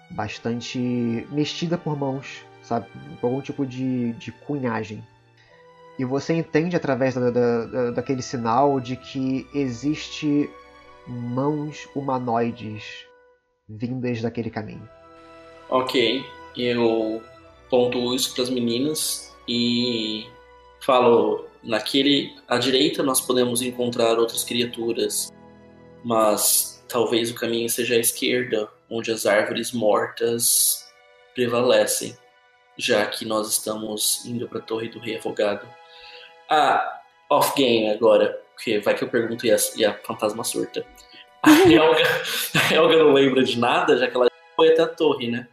[0.09, 2.87] bastante mexida por mãos, sabe,
[3.19, 5.03] por algum tipo de, de cunhagem.
[5.97, 10.49] E você entende através da, da, daquele sinal de que existe
[11.07, 13.05] mãos humanoides
[13.67, 14.87] vindas daquele caminho.
[15.69, 17.21] Ok, eu
[17.73, 20.27] pontuo isso para as meninas e
[20.79, 25.33] falo naquele à direita nós podemos encontrar outras criaturas,
[26.05, 30.87] mas talvez o caminho seja à esquerda, onde as árvores mortas
[31.33, 32.15] prevalecem,
[32.77, 35.67] já que nós estamos indo para a Torre do Rei Afogado.
[36.47, 40.85] Ah, off-game agora, porque vai que eu pergunto e a, e a fantasma surta.
[41.41, 42.03] A Helga,
[42.53, 45.49] a Helga não lembra de nada, já que ela foi até a torre, né?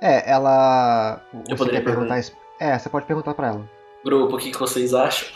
[0.00, 1.20] É, ela.
[1.48, 2.32] Eu poderia perguntar isso.
[2.60, 3.70] É, você pode perguntar pra ela.
[4.04, 5.28] Grupo, o que, que vocês acham?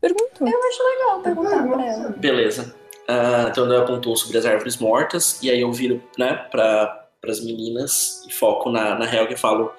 [0.00, 0.32] Pergunta.
[0.40, 2.08] Eu acho legal perguntar pra ela.
[2.10, 2.74] Beleza.
[3.08, 7.40] Uh, então eu apontou sobre as árvores mortas, e aí eu viro né, para as
[7.44, 9.72] meninas e foco na, na Helga e falo: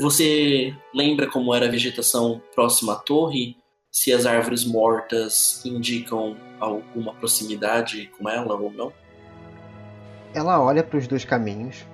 [0.00, 3.56] você lembra como era a vegetação próxima à torre?
[3.90, 8.92] Se as árvores mortas indicam alguma proximidade com ela ou não?
[10.34, 11.84] Ela olha para os dois caminhos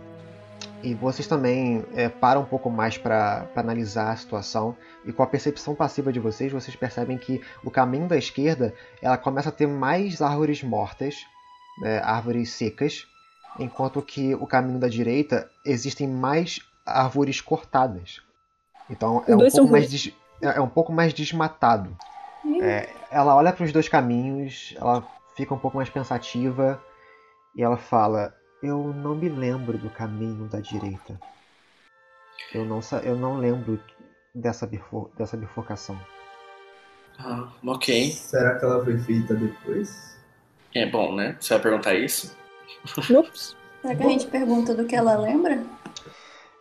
[0.83, 5.27] e vocês também é, param um pouco mais para analisar a situação e com a
[5.27, 9.67] percepção passiva de vocês, vocês percebem que o caminho da esquerda ela começa a ter
[9.67, 11.17] mais árvores mortas,
[11.81, 13.07] né, árvores secas,
[13.59, 18.21] enquanto que o caminho da direita existem mais árvores cortadas.
[18.89, 20.15] Então é um, pouco mais des...
[20.41, 21.97] É, é um pouco mais desmatado.
[22.63, 26.81] É, ela olha para os dois caminhos, ela fica um pouco mais pensativa
[27.55, 31.19] e ela fala: Eu não me lembro do caminho da direita.
[32.53, 33.81] Eu não, eu não lembro
[34.35, 35.11] dessa, bifur...
[35.17, 35.99] dessa bifurcação.
[37.19, 38.11] Ah, ok.
[38.13, 40.17] Será que ela foi feita depois?
[40.75, 41.37] É bom, né?
[41.41, 42.37] Você vai perguntar isso?
[43.11, 43.57] Ups.
[43.83, 45.63] Será que a gente pergunta do que ela lembra?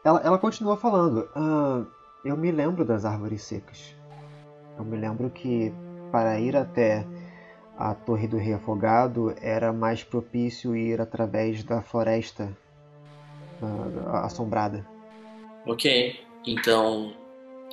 [0.04, 1.28] Ela, ela continua falando.
[1.36, 1.84] Ah,
[2.24, 3.96] eu me lembro das árvores secas.
[4.78, 5.74] Eu me lembro que
[6.12, 7.06] para ir até
[7.78, 12.52] a Torre do Rei Afogado era mais propício ir através da floresta
[13.62, 14.86] uh, assombrada.
[15.66, 17.14] Ok, então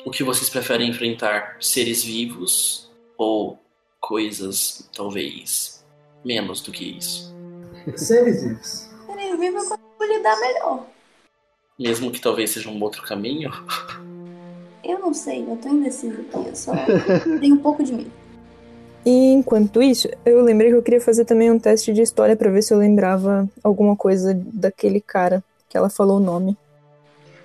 [0.04, 1.56] o que vocês preferem enfrentar?
[1.60, 3.58] Seres vivos ou
[3.98, 5.84] coisas talvez
[6.22, 7.34] menos do que isso?
[7.96, 8.90] Seres vivos.
[9.06, 10.86] Seres vivos eu consigo lidar melhor.
[11.78, 13.50] Mesmo que talvez seja um outro caminho?
[14.84, 16.72] Eu não sei, eu tô indeciso aqui, eu só
[17.40, 18.23] tenho um pouco de medo.
[19.04, 22.50] E enquanto isso, eu lembrei que eu queria fazer também um teste de história para
[22.50, 26.56] ver se eu lembrava alguma coisa daquele cara que ela falou o nome.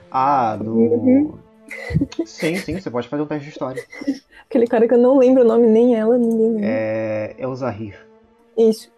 [0.10, 0.72] Ah, do.
[0.72, 1.34] Uhum.
[2.26, 3.84] Sim, sim, você pode fazer um teste de história.
[4.50, 6.66] Aquele cara que eu não lembro o nome, nem ela, ninguém lembra.
[6.66, 7.36] É.
[7.38, 8.00] É o Zahir.
[8.58, 8.90] Isso.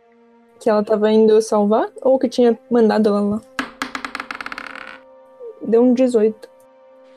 [0.60, 3.42] Que ela tava indo salvar ou que tinha mandado ela lá?
[5.68, 6.48] Deu um 18.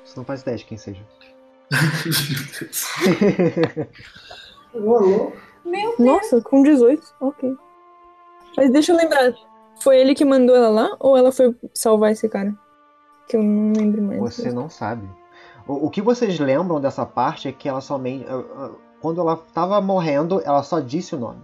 [0.05, 1.01] Você não faz ideia de quem seja.
[4.75, 5.33] Meu
[5.65, 5.99] Deus.
[5.99, 7.57] Nossa, com 18, ok.
[8.57, 9.35] Mas deixa eu lembrar.
[9.81, 12.55] Foi ele que mandou ela lá ou ela foi salvar esse cara?
[13.29, 14.21] Que eu não lembro mais.
[14.21, 15.09] Você não sabe.
[15.67, 18.27] O, o que vocês lembram dessa parte é que ela somente.
[19.01, 21.41] Quando ela tava morrendo, ela só disse o nome.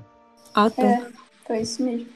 [0.55, 0.83] Ah, tá.
[0.83, 1.07] É,
[1.47, 2.09] foi isso mesmo.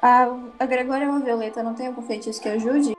[0.00, 2.94] A, a Gregória é uma violeta, não tem algum feitiço que ajude?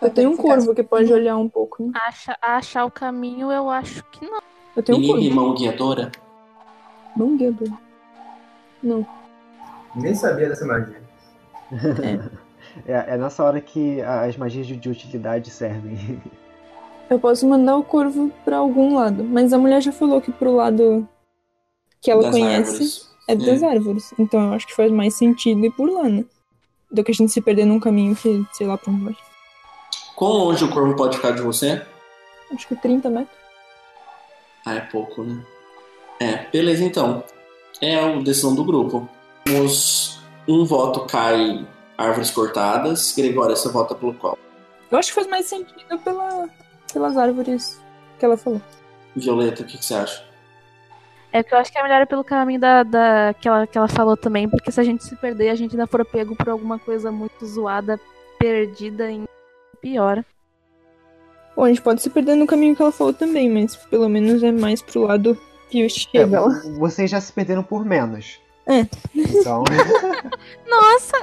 [0.00, 1.82] Eu tenho um corvo que pode olhar um pouco.
[1.82, 1.92] Né?
[2.06, 4.40] Acha, achar o caminho, eu acho que não.
[4.74, 5.20] Eu tenho um corvo.
[5.20, 6.10] E mão guiadora?
[7.20, 7.78] Mão guiadora.
[8.82, 9.06] Não.
[9.94, 11.02] Nem sabia dessa magia.
[12.02, 12.88] É.
[12.90, 16.22] é, é nessa hora que as magias de utilidade servem.
[17.10, 20.54] Eu posso mandar o corvo para algum lado, mas a mulher já falou que pro
[20.54, 21.06] lado
[22.00, 22.70] que ela das conhece.
[22.70, 23.10] Árvores.
[23.28, 24.14] é das árvores.
[24.18, 26.24] Então eu acho que faz mais sentido ir por lá, né?
[26.90, 29.16] Do que a gente se perder num caminho que, sei lá pra onde vai.
[30.16, 31.82] Quão longe o corvo pode ficar de você?
[32.50, 33.38] Acho que 30 metros.
[34.64, 35.44] Ah, é pouco, né?
[36.20, 37.24] É, beleza então.
[37.80, 39.08] É a decisão do grupo.
[39.64, 43.14] Os, um voto cai árvores cortadas.
[43.16, 44.38] Gregória, você vota pelo qual?
[44.90, 46.48] Eu acho que faz mais sentido pela,
[46.92, 47.80] pelas árvores
[48.18, 48.60] que ela falou.
[49.16, 50.24] Violeta, o que, que você acha?
[51.32, 53.88] É que eu acho que é melhor pelo caminho da, da que, ela, que ela
[53.88, 56.78] falou também, porque se a gente se perder, a gente ainda for pego por alguma
[56.78, 58.00] coisa muito zoada,
[58.38, 59.24] perdida em
[59.80, 60.24] pior.
[61.54, 64.42] Bom, a gente pode se perder no caminho que ela falou também, mas pelo menos
[64.42, 65.38] é mais pro lado
[65.70, 68.38] que chega É, vocês já se perderam por menos.
[68.66, 68.86] É.
[69.14, 69.64] Então,
[70.68, 71.16] Nossa!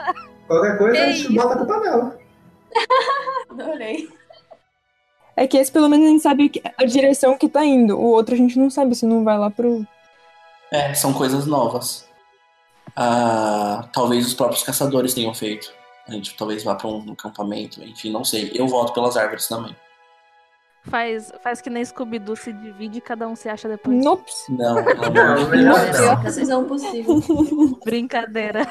[0.48, 1.34] Qualquer coisa, a gente isso?
[1.34, 2.20] bota a culpa.
[3.50, 4.10] Adorei.
[5.36, 7.98] É que esse pelo menos a gente sabe a direção que tá indo.
[7.98, 9.86] O outro a gente não sabe se não vai lá pro.
[10.72, 12.08] É, são coisas novas.
[12.96, 15.72] Ah, talvez os próprios caçadores tenham feito.
[16.08, 18.52] A gente talvez vá pra um acampamento, enfim, não sei.
[18.56, 19.76] Eu voto pelas árvores também.
[20.90, 24.04] Faz, faz que nem Scooby-Doo se divide e cada um se acha depois.
[24.04, 24.46] Nops.
[24.50, 25.50] Não, Não, Deus.
[25.50, 26.24] melhor Pior não.
[26.24, 27.22] decisão possível.
[27.84, 28.66] Brincadeira.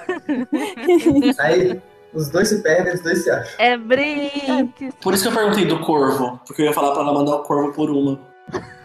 [1.38, 1.80] Aí
[2.14, 3.52] os dois se perdem, os dois se acham.
[3.58, 4.90] É brinque.
[5.02, 7.42] Por isso que eu perguntei do corvo, porque eu ia falar pra ela mandar o
[7.42, 8.18] corvo por uma.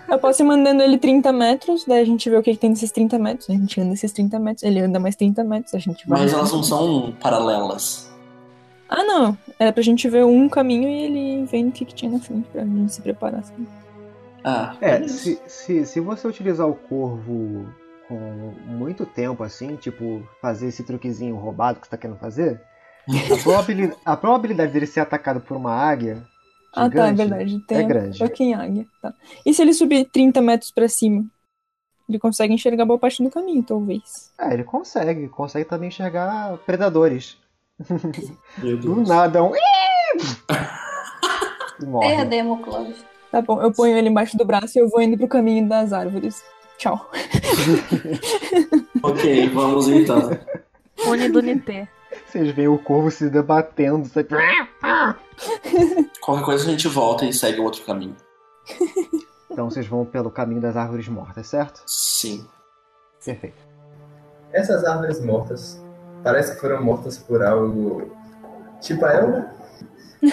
[0.10, 2.72] Eu posso ir mandando ele 30 metros, daí a gente vê o que, que tem
[2.72, 3.50] nesses 30 metros.
[3.50, 6.20] A gente anda esses 30 metros, ele anda mais 30 metros, a gente vai.
[6.20, 8.11] Mas elas não são paralelas.
[8.94, 9.38] Ah, não.
[9.58, 12.50] Era pra gente ver um caminho e ele vendo o que, que tinha na frente
[12.50, 13.40] pra gente se preparar.
[13.40, 13.66] Assim.
[14.44, 17.66] Ah, é, se, se, se você utilizar o corvo
[18.08, 18.16] com
[18.68, 22.62] muito tempo, assim, tipo, fazer esse truquezinho roubado que você tá querendo fazer,
[23.08, 26.22] a, probabili- a probabilidade dele ser atacado por uma águia.
[26.76, 27.60] Ah, tá, é verdade.
[27.68, 28.20] Tem É grande.
[28.20, 28.86] pouquinho águia.
[29.02, 29.14] Tá.
[29.46, 31.26] E se ele subir 30 metros pra cima?
[32.10, 34.34] Ele consegue enxergar boa parte do caminho, talvez.
[34.38, 35.30] É, ele consegue.
[35.30, 37.38] Consegue também enxergar predadores.
[38.58, 39.52] Meu Do nada, um.
[41.86, 42.16] Morre.
[42.16, 42.96] Perdemos, Cláudio.
[43.32, 45.94] Tá bom, eu ponho ele embaixo do braço e eu vou indo pro caminho das
[45.94, 46.44] árvores.
[46.78, 47.10] Tchau.
[49.04, 50.30] Ok, vamos então.
[51.08, 51.88] Unidunité.
[52.28, 54.08] Vocês veem o corvo se debatendo.
[54.08, 54.30] Sabe?
[56.22, 58.16] Qualquer coisa a gente volta e segue o outro caminho.
[59.50, 61.82] Então vocês vão pelo caminho das árvores mortas, certo?
[61.88, 62.46] Sim.
[63.26, 63.58] Perfeito.
[64.54, 65.82] Essas árvores mortas
[66.24, 68.12] parece que foram mortas por algo.
[68.80, 69.52] Tipo a Elma?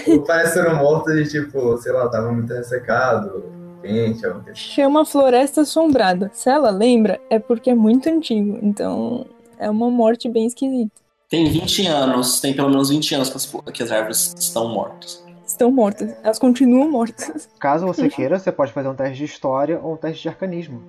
[0.06, 3.44] Ou parece que foram mortas de tipo, sei lá, tava muito ressecado,
[3.82, 6.30] quente, algo que Chama Floresta Assombrada.
[6.34, 8.58] Se ela lembra, é porque é muito antigo.
[8.62, 9.26] Então
[9.58, 10.92] é uma morte bem esquisita.
[11.28, 15.22] Tem 20 anos, tem pelo menos 20 anos que as, que as árvores estão mortas.
[15.46, 16.14] Estão mortas.
[16.22, 17.48] Elas continuam mortas.
[17.60, 20.82] Caso você queira, você pode fazer um teste de história ou um teste de arcanismo.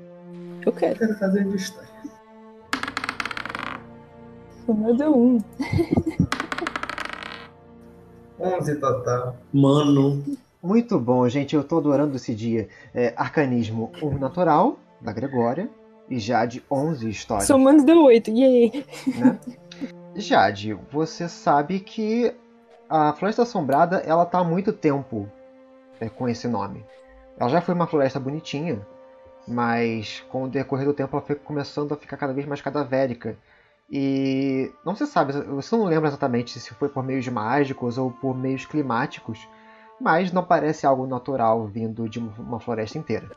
[0.66, 0.94] Eu quero.
[0.94, 1.89] eu quero fazer de história.
[4.70, 5.40] O meu deu um.
[8.40, 9.36] 11 total.
[9.52, 10.24] Mano,
[10.62, 11.56] Muito bom, gente.
[11.56, 12.70] Eu tô adorando esse dia.
[12.94, 15.68] É, arcanismo 1 natural, da Gregória.
[16.08, 17.48] E Jade 11 história.
[17.48, 18.30] Somando deu oito.
[18.30, 18.86] Yay!
[19.18, 19.40] né?
[20.16, 22.32] Jade, você sabe que
[22.88, 25.28] a Floresta Assombrada ela tá há muito tempo
[26.00, 26.86] é, com esse nome.
[27.40, 28.86] Ela já foi uma floresta bonitinha,
[29.48, 33.36] mas com o decorrer do tempo ela foi começando a ficar cada vez mais cadavérica.
[33.92, 38.38] E não se sabe, você não lembra exatamente se foi por meios mágicos ou por
[38.38, 39.48] meios climáticos,
[40.00, 43.32] mas não parece algo natural vindo de uma floresta inteira.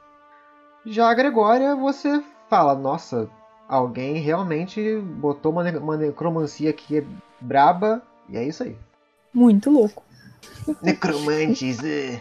[0.85, 3.31] Já a Gregória, você fala, nossa,
[3.67, 7.07] alguém realmente botou uma, ne uma necromancia aqui
[7.41, 8.77] braba, e é isso aí.
[9.33, 10.03] Muito louco.
[10.83, 11.83] Necromantes!
[11.83, 12.21] é.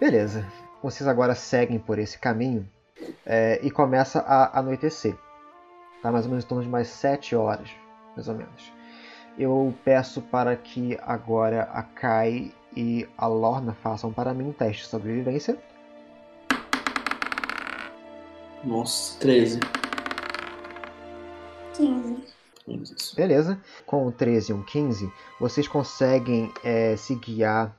[0.00, 0.46] Beleza.
[0.82, 2.66] Vocês agora seguem por esse caminho
[3.26, 5.16] é, e começa a anoitecer.
[6.02, 7.70] Tá mais ou menos em torno de mais 7 horas,
[8.14, 8.72] mais ou menos.
[9.38, 14.82] Eu peço para que agora a Kai e a Lorna façam para mim um teste
[14.82, 15.58] de sobrevivência.
[18.64, 19.60] nossa, 13.
[21.74, 22.28] 15.
[22.66, 23.16] Isso.
[23.16, 23.60] Beleza.
[23.86, 27.74] Com o 13 e um 15, vocês conseguem é, se guiar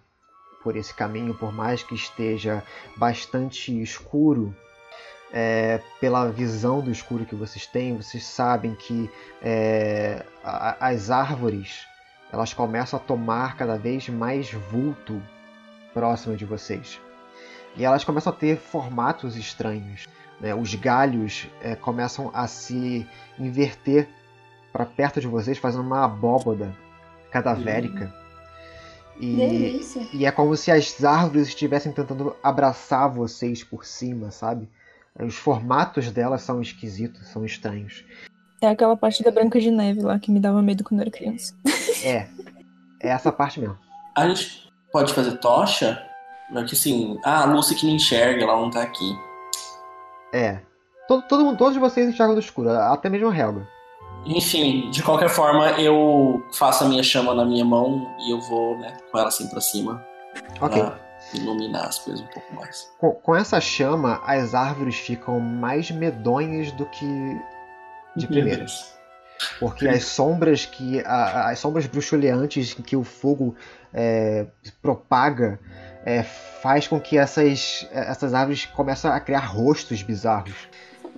[0.63, 2.63] por esse caminho, por mais que esteja
[2.97, 4.55] bastante escuro.
[5.32, 9.09] É, pela visão do escuro que vocês têm, vocês sabem que
[9.41, 11.86] é, a- as árvores
[12.32, 15.21] elas começam a tomar cada vez mais vulto
[15.93, 16.99] próximo de vocês.
[17.75, 20.07] E elas começam a ter formatos estranhos.
[20.39, 20.53] né?
[20.55, 23.05] Os galhos é, começam a se
[23.38, 24.07] inverter
[24.71, 26.73] para perto de vocês, fazendo uma abóboda
[27.32, 28.13] cadavérica.
[29.19, 30.07] E, Delícia.
[30.13, 34.69] e é como se as árvores estivessem tentando abraçar vocês por cima, sabe?
[35.18, 38.03] Os formatos delas são esquisitos, são estranhos.
[38.62, 41.12] É aquela parte da Branca de Neve lá que me dava medo quando eu era
[41.12, 41.53] criança.
[42.01, 42.30] É.
[43.01, 43.78] É essa parte mesmo.
[44.16, 46.01] A gente pode fazer tocha?
[46.49, 49.18] Mas que assim, ah, a Lucy que não enxerga, ela não tá aqui.
[50.34, 50.60] É.
[51.07, 53.68] Todo, todo mundo, todos vocês enxergam no escuro, até mesmo a Helga.
[54.26, 58.78] Enfim, de qualquer forma, eu faço a minha chama na minha mão e eu vou,
[58.78, 60.05] né, com ela assim pra cima.
[60.62, 60.82] Ok.
[60.82, 62.89] Pra iluminar as coisas um pouco mais.
[62.97, 67.05] Com, com essa chama, as árvores ficam mais medonhas do que
[68.15, 68.65] de primeira.
[69.59, 71.01] Porque as sombras que.
[71.05, 73.55] A, as sombras bruxuleantes que o fogo
[73.93, 74.45] é,
[74.82, 75.59] propaga
[76.05, 80.67] é, faz com que essas, essas árvores comecem a criar rostos bizarros.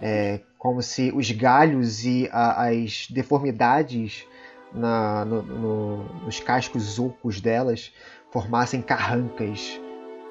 [0.01, 4.25] É, como se os galhos e a, as deformidades
[4.73, 7.91] na, no, no, nos cascos ocos delas
[8.31, 9.79] formassem carrancas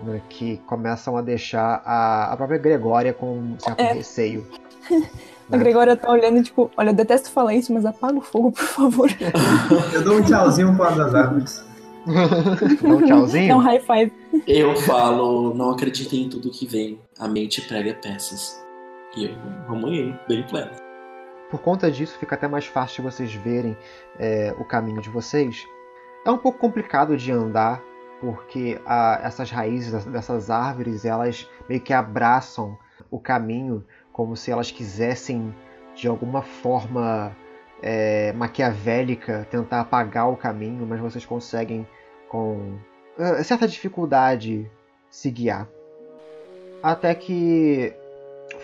[0.03, 3.93] né, que começam a deixar a, a própria Gregória com um certo É.
[3.93, 4.47] receio.
[5.53, 8.63] A Gregória tá olhando, tipo, olha, eu detesto falar isso, mas apaga o fogo, por
[8.63, 9.11] favor.
[9.93, 11.65] Eu dou um tchauzinho pro lado das árvores.
[12.81, 13.49] Dá um tchauzinho?
[13.49, 14.13] Dá um high five.
[14.47, 17.01] Eu falo, não acreditem em tudo que vem.
[17.19, 18.63] A mente prega peças.
[19.17, 19.33] E eu
[19.89, 20.71] indo, bem pleno.
[21.51, 23.77] Por conta disso, fica até mais fácil de vocês verem
[24.21, 25.67] é, o caminho de vocês.
[26.25, 27.83] É um pouco complicado de andar,
[28.21, 32.77] porque a- essas raízes dessas árvores, elas meio que abraçam
[33.11, 35.55] o caminho, como se elas quisessem,
[35.95, 37.35] de alguma forma
[37.83, 41.87] é, maquiavélica, tentar apagar o caminho, mas vocês conseguem,
[42.29, 42.77] com
[43.19, 44.71] é, certa dificuldade,
[45.09, 45.67] se guiar.
[46.83, 47.95] Até que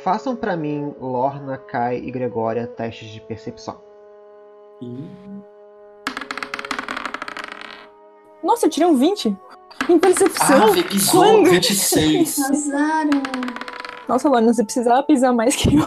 [0.02, 3.80] Façam pra mim, Lorna, Kai e Gregória, testes de percepção.
[8.42, 9.36] Nossa, eu tirei um 20.
[9.88, 10.72] Em percepção.
[10.72, 11.50] Ah, pisou Quando?
[11.50, 12.38] 26.
[12.44, 13.22] Arrasaram.
[14.08, 15.82] Nossa, Lorna, você precisava pisar mais que eu.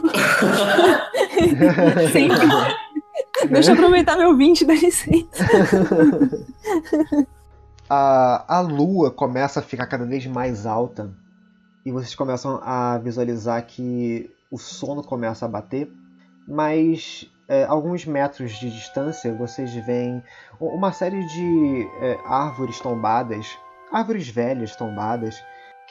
[2.11, 2.47] Sempre.
[3.49, 5.45] Deixa eu aproveitar meu 20, dá licença.
[7.89, 11.09] a, a lua começa a ficar cada vez mais alta
[11.85, 15.89] e vocês começam a visualizar que o sono começa a bater,
[16.47, 20.23] mas é, alguns metros de distância vocês veem
[20.59, 23.57] uma série de é, árvores tombadas,
[23.91, 25.43] árvores velhas tombadas,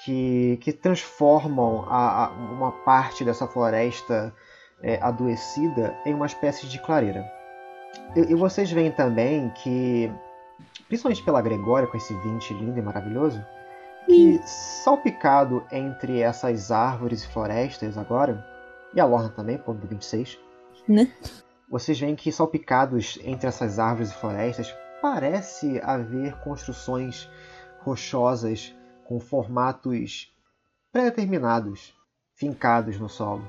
[0.05, 4.33] que, que transformam a, a- uma parte dessa floresta
[4.81, 7.29] é, adoecida em uma espécie de clareira.
[8.15, 10.11] E, e vocês veem também que
[10.87, 13.45] principalmente pela Gregória, com esse 20 lindo e maravilhoso,
[14.07, 18.45] que salpicado entre essas árvores e florestas agora,
[18.95, 20.39] e a Lorna também, ponto do 26,
[20.89, 21.13] Né?
[21.71, 27.29] Vocês veem que salpicados entre essas árvores e florestas parece haver construções
[27.81, 30.33] rochosas com formatos
[30.93, 31.95] pré-determinados,
[32.35, 33.49] fincados no solo.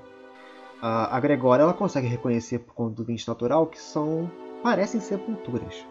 [0.82, 4.32] A a Gregória ela consegue reconhecer por conta do 20 natural que são
[4.64, 5.86] parecem sepulturas.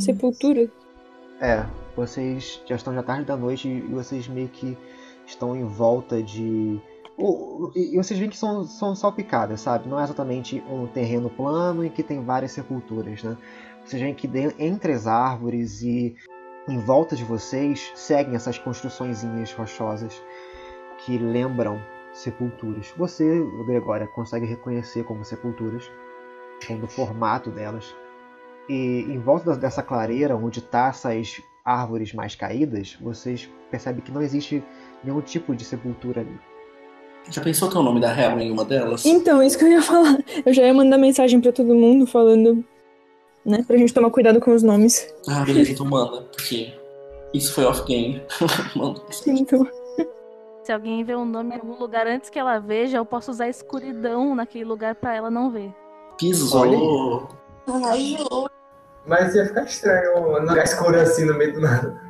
[0.00, 0.70] Sepultura.
[1.40, 1.66] É,
[1.96, 4.76] vocês já estão já tarde da noite e vocês meio que
[5.26, 6.80] estão em volta de.
[7.16, 9.88] O- E vocês veem que são, são salpicadas, sabe?
[9.88, 13.36] Não é exatamente um terreno plano em que tem várias sepulturas, né?
[13.84, 16.14] Vocês veem que de- entre as árvores e
[16.68, 20.22] em volta de vocês seguem essas construçõezinhas rochosas
[20.98, 21.80] que lembram
[22.12, 22.92] sepulturas.
[22.96, 25.90] Você, Gregória, consegue reconhecer como sepulturas,
[26.66, 27.94] como o formato delas.
[28.68, 34.22] E em volta dessa clareira, onde tá essas árvores mais caídas, vocês percebem que não
[34.22, 34.62] existe
[35.02, 36.51] nenhum tipo de sepultura ali.
[37.30, 39.04] Já pensou ter o nome da Hel em uma delas?
[39.06, 40.18] Então, isso que eu ia falar.
[40.44, 42.64] Eu já ia mandar mensagem pra todo mundo falando,
[43.44, 43.64] né?
[43.66, 45.06] Pra gente tomar cuidado com os nomes.
[45.28, 46.72] Ah, beleza, então manda, porque
[47.32, 48.22] isso foi off-game.
[48.76, 49.00] Manda.
[49.26, 49.66] Então,
[50.64, 53.48] Se alguém vê um nome em algum lugar antes que ela veja, eu posso usar
[53.48, 55.72] escuridão naquele lugar pra ela não ver.
[56.18, 57.28] Pisou.
[59.06, 62.00] Mas ia ficar estranho não ficar escuro assim no meio do nada.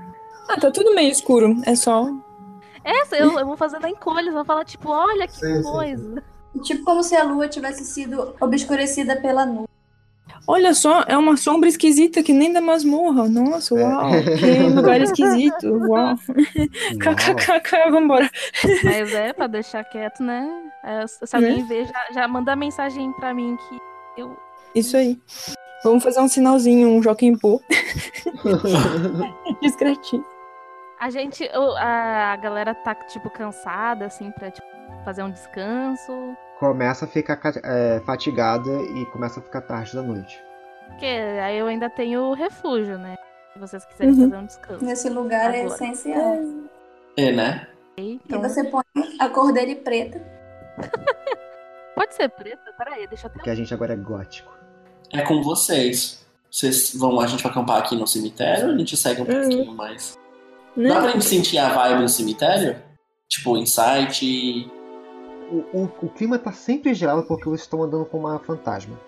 [0.48, 1.56] ah, tá tudo meio escuro.
[1.64, 2.08] É só.
[2.84, 6.22] Essa eu, eu vou fazer na encolha, vou falar tipo, olha que Sim, sim, coisa.
[6.62, 9.68] Tipo como se a lua tivesse sido obscurecida pela nuvem.
[10.46, 13.28] Olha só, é uma sombra esquisita que nem da masmorra.
[13.28, 13.84] Nossa, É.
[13.84, 14.10] uau.
[14.38, 15.68] Que lugar esquisito.
[15.88, 16.16] Uau.
[16.98, 18.28] KKKK, vambora.
[18.82, 20.50] Mas é, pra deixar quieto, né?
[20.82, 24.36] É, se alguém ver, já, já manda mensagem pra mim que eu.
[24.74, 25.16] Isso aí.
[25.84, 27.60] Vamos fazer um sinalzinho, um Joaquim Pô.
[29.62, 30.24] Discretinho.
[31.02, 31.48] A gente.
[31.52, 34.66] A galera tá, tipo, cansada, assim, pra tipo,
[35.04, 36.12] fazer um descanso.
[36.60, 40.40] Começa a ficar ca- é, fatigada e começa a ficar tarde da noite.
[40.88, 43.16] Porque aí eu ainda tenho o refúgio, né?
[43.52, 44.30] Se vocês quiserem Uhum.
[44.30, 44.84] fazer um descanso.
[44.84, 45.74] Nesse lugar é Agora.
[45.74, 46.36] essencial.
[47.16, 47.66] É, né?
[47.98, 48.82] E Então, você põe
[49.18, 50.22] a cor dele preta.
[51.96, 52.72] pode ser preta?
[52.78, 53.30] Peraí, deixa eu.
[53.30, 54.52] Porque a gente agora é gótico.
[55.12, 56.24] É com vocês.
[56.50, 59.40] Vocês vão, a gente vai acampar aqui no cemitério ou a gente segue um Uhum.
[59.40, 60.18] pouquinho mais?
[60.76, 60.88] Né?
[60.88, 62.76] Dá pra gente sentir a vibe do cemitério?
[63.28, 64.70] Tipo, insight.
[65.50, 68.98] O, o, o clima tá sempre gelado porque vocês estão andando com uma fantasma.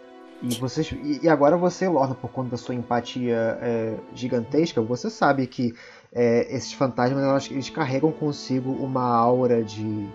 [0.43, 5.09] E, vocês, e, e agora você, Lorna, por conta da sua empatia é, gigantesca, você
[5.09, 5.75] sabe que
[6.13, 10.07] é, esses fantasmas elas- eles carregam consigo uma aura de,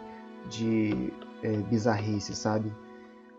[0.50, 2.72] de é, bizarrice, sabe?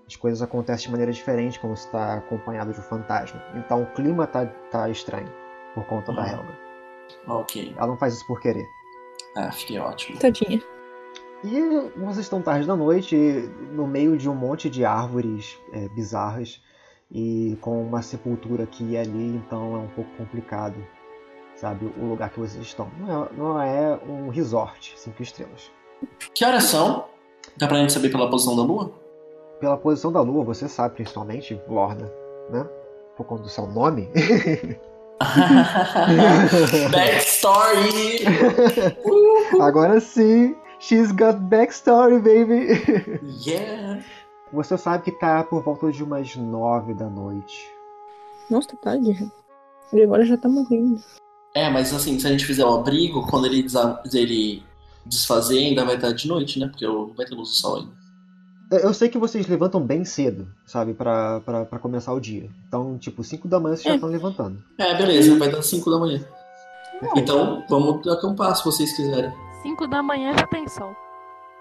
[0.07, 3.41] As coisas acontecem de maneira diferente quando você está acompanhado de um fantasma.
[3.55, 5.31] Então o clima tá, tá estranho
[5.75, 6.29] por conta da Uhum.
[6.29, 6.70] Helga.
[7.27, 7.75] Ok.
[7.77, 8.67] Ela não faz isso por querer.
[9.37, 10.19] Ah, fiquei ótimo.
[10.19, 10.63] Tadinha.
[11.43, 13.17] E vocês estão tarde da noite,
[13.73, 16.61] no meio de um monte de árvores é, bizarras
[17.11, 20.77] e com uma sepultura aqui e ali, então é um pouco complicado,
[21.57, 22.91] sabe, o lugar que vocês estão.
[22.99, 25.73] Não é, não é um resort, cinco estrelas.
[26.35, 27.07] Que horas são?
[27.57, 28.93] Dá pra gente saber pela posição da lua?
[29.61, 32.13] Pela posição da lua, você sabe principalmente, Lorna,
[32.51, 32.69] né?
[33.17, 34.11] Por conta do seu nome.
[36.91, 38.25] Backstory!
[39.61, 43.21] Agora sim, she's got backstory, baby!
[43.47, 44.03] Yeah!
[44.53, 47.71] Você sabe que tá por volta de umas nove da noite.
[48.51, 49.25] Nossa, tá tarde já.
[49.27, 51.01] O Gregório já tá morrendo.
[51.55, 54.63] É, mas assim, se a gente fizer o abrigo, quando ele, desa- ele
[55.05, 56.67] desfazer, ainda vai estar de noite, né?
[56.69, 58.00] Porque não vai ter luz do sol ainda.
[58.71, 62.49] Eu sei que vocês levantam bem cedo, sabe, pra, pra, pra começar o dia.
[62.69, 63.95] Então, tipo, 5 da manhã vocês já É.
[63.97, 64.63] estão levantando.
[64.79, 66.25] É, beleza, vai dar 5 da manhã.
[67.17, 69.33] Então, vamos acampar se vocês quiserem.
[69.63, 70.95] 5 da manhã já tem sol.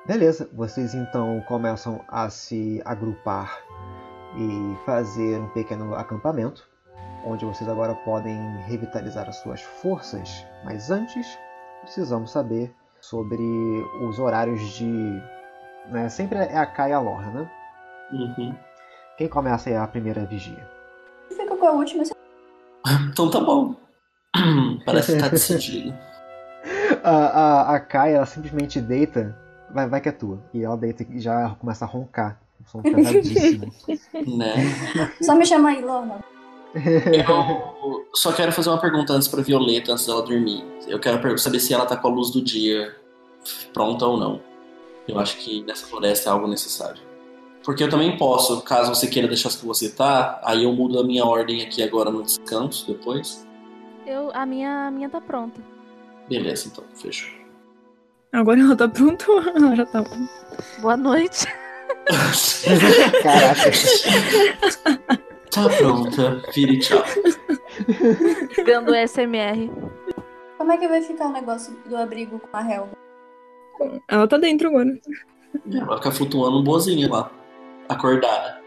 [0.06, 3.58] Beleza, vocês então começam a se agrupar
[4.38, 6.68] e fazer um pequeno acampamento,
[7.26, 8.38] onde vocês agora podem
[8.68, 10.46] revitalizar as suas forças.
[10.64, 11.26] Mas antes,
[11.82, 13.42] precisamos saber sobre
[14.08, 15.22] os horários de.
[15.92, 17.52] Né, sempre é a Kai e a Lorna, né?
[18.12, 18.56] Uhum.
[19.18, 20.68] Quem começa é a primeira vigia.
[21.30, 22.04] Fica com a última.
[23.12, 23.76] Então tá bom.
[24.86, 25.94] Parece que tá decidido.
[27.04, 29.38] A, a, a Kai, ela simplesmente deita,
[29.72, 30.40] vai, vai que é tua.
[30.54, 32.40] E ela deita e já começa a roncar.
[32.60, 33.72] Um som pesadíssimo.
[34.38, 34.56] né?
[35.22, 36.20] Só me chama aí, Lorna.
[36.76, 40.64] Eu só quero fazer uma pergunta antes pra Violeta, antes dela dormir.
[40.88, 42.96] Eu quero saber se ela tá com a luz do dia
[43.74, 44.42] pronta ou não.
[45.10, 47.02] Eu acho que nessa floresta é algo necessário.
[47.64, 51.00] Porque eu também posso, caso você queira deixar as que você tá, aí eu mudo
[51.00, 53.46] a minha ordem aqui agora no descanso depois.
[54.06, 55.60] Eu, a, minha, a minha tá pronta.
[56.30, 57.30] Beleza, então, fechou.
[58.32, 60.30] Agora ela tá pronta ou ela já tá pronta?
[60.80, 61.48] Boa noite.
[63.24, 63.72] Caraca.
[65.50, 67.04] tá pronta, vire tchau.
[68.64, 69.72] Dando SMR.
[70.58, 73.09] Como é que vai ficar o negócio do abrigo com a Helga?
[74.08, 75.00] Ela tá dentro agora.
[75.72, 77.32] Ela vai ficar flutuando boazinha lá,
[77.88, 78.60] acordada.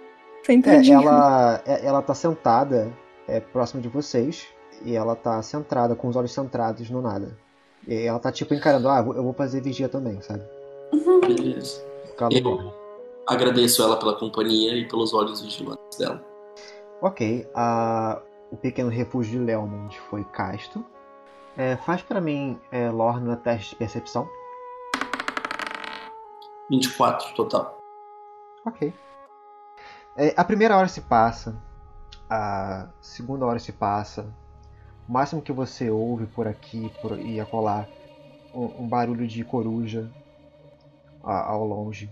[0.43, 0.97] É, Sentadinha.
[0.99, 2.93] ela, é- ela tá sentada
[3.29, 4.47] é, próximo de vocês
[4.85, 7.37] e ela tá centrada, com os olhos centrados no nada.
[7.87, 10.43] E ela tá tipo encarando, ah, eu vou fazer vigia também, sabe?
[11.27, 11.85] Beleza.
[12.07, 12.29] Fica.
[12.31, 12.73] Eu
[13.27, 16.23] agradeço ela pela companhia e pelos olhos vigilantes dela.
[17.01, 20.85] Ok, a- o pequeno refúgio de Leomond foi casto.
[21.57, 24.29] É, faz pra mim, é, Lorna, teste de percepção.
[26.73, 27.77] 24 total.
[28.65, 28.95] Ok.
[30.17, 31.55] É, a primeira hora se passa,
[32.31, 34.25] a segunda hora se passa.
[35.07, 37.87] O máximo que você ouve por aqui por, e acolá,
[38.55, 40.11] um, um barulho de coruja
[41.23, 42.11] a- ao longe.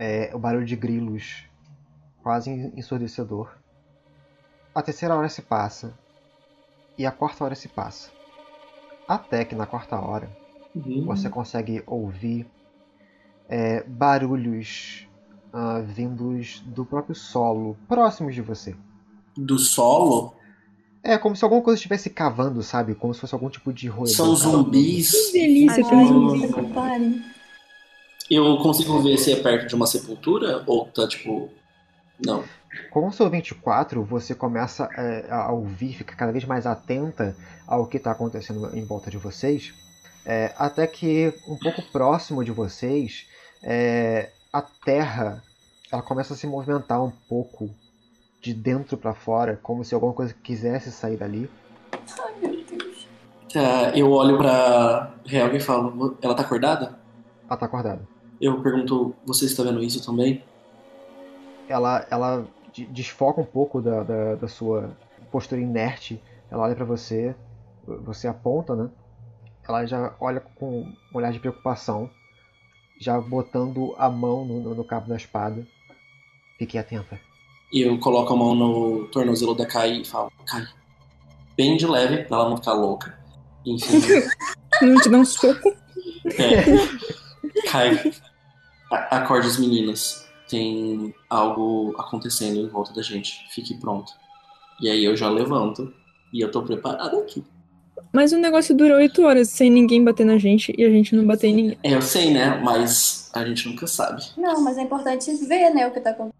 [0.00, 1.44] É, o barulho de grilos,
[2.24, 3.52] quase ensurdecedor.
[4.74, 5.96] A terceira hora se passa
[6.98, 8.10] e a quarta hora se passa.
[9.06, 10.28] Até que na quarta hora
[10.74, 11.04] Uhum.
[11.06, 12.50] você consegue ouvir
[13.48, 15.06] é, barulhos
[15.52, 18.74] ah, vindos do próprio solo, próximos de você.
[19.36, 20.34] Do solo?
[21.00, 22.94] É como se alguma coisa estivesse cavando, sabe?
[22.94, 24.16] Como se fosse algum tipo de roedor.
[24.16, 25.10] São zumbis.
[25.10, 26.48] Que delícia, tem zumbi.
[26.48, 27.22] puta que pariu.
[28.30, 30.64] Eu consigo ver se é perto de uma sepultura?
[30.66, 31.50] Ou tá tipo.
[32.24, 32.42] Não.
[32.90, 37.36] Com o seu 24, você começa é, a ouvir, fica cada vez mais atenta
[37.66, 39.72] ao que está acontecendo em volta de vocês,
[40.26, 43.26] é, até que um pouco próximo de vocês,
[43.64, 45.42] é, a Terra
[45.90, 47.70] ela começa a se movimentar um pouco
[48.40, 51.50] de dentro para fora, como se alguma coisa quisesse sair dali.
[51.92, 53.08] Ai, meu Deus.
[53.52, 56.98] Tá, eu olho pra Helga e falo, ela tá acordada?
[57.48, 58.06] Ela tá acordada.
[58.40, 60.44] Eu pergunto, você está vendo isso também?
[61.68, 64.90] ela, ela de- desfoca um pouco da, da, da sua
[65.30, 66.22] postura inerte.
[66.50, 67.34] Ela olha pra você,
[67.86, 68.90] você aponta, né?
[69.66, 72.10] Ela já olha com um olhar de preocupação,
[72.98, 75.66] já botando a mão no, no, no cabo da espada.
[76.58, 77.20] Fique atenta.
[77.72, 80.66] E eu coloco a mão no tornozelo da Kai e falo, Kai,
[81.56, 83.18] bem de leve pra ela não ficar louca.
[83.66, 84.00] Enfim.
[84.82, 85.74] não te dá um soco.
[86.38, 86.64] É.
[87.70, 88.12] Kai,
[88.90, 90.24] acorde as meninas.
[90.48, 93.44] Tem algo acontecendo em volta da gente.
[93.50, 94.12] Fique pronto.
[94.80, 95.92] E aí eu já levanto
[96.32, 97.44] e eu tô preparado aqui.
[98.14, 101.26] Mas o negócio dura oito horas sem ninguém bater na gente e a gente não
[101.26, 101.78] bater em ninguém.
[101.82, 102.60] É, eu sei, né?
[102.62, 104.22] Mas a gente nunca sabe.
[104.36, 106.32] Não, mas é importante ver, né, o que tá acontecendo.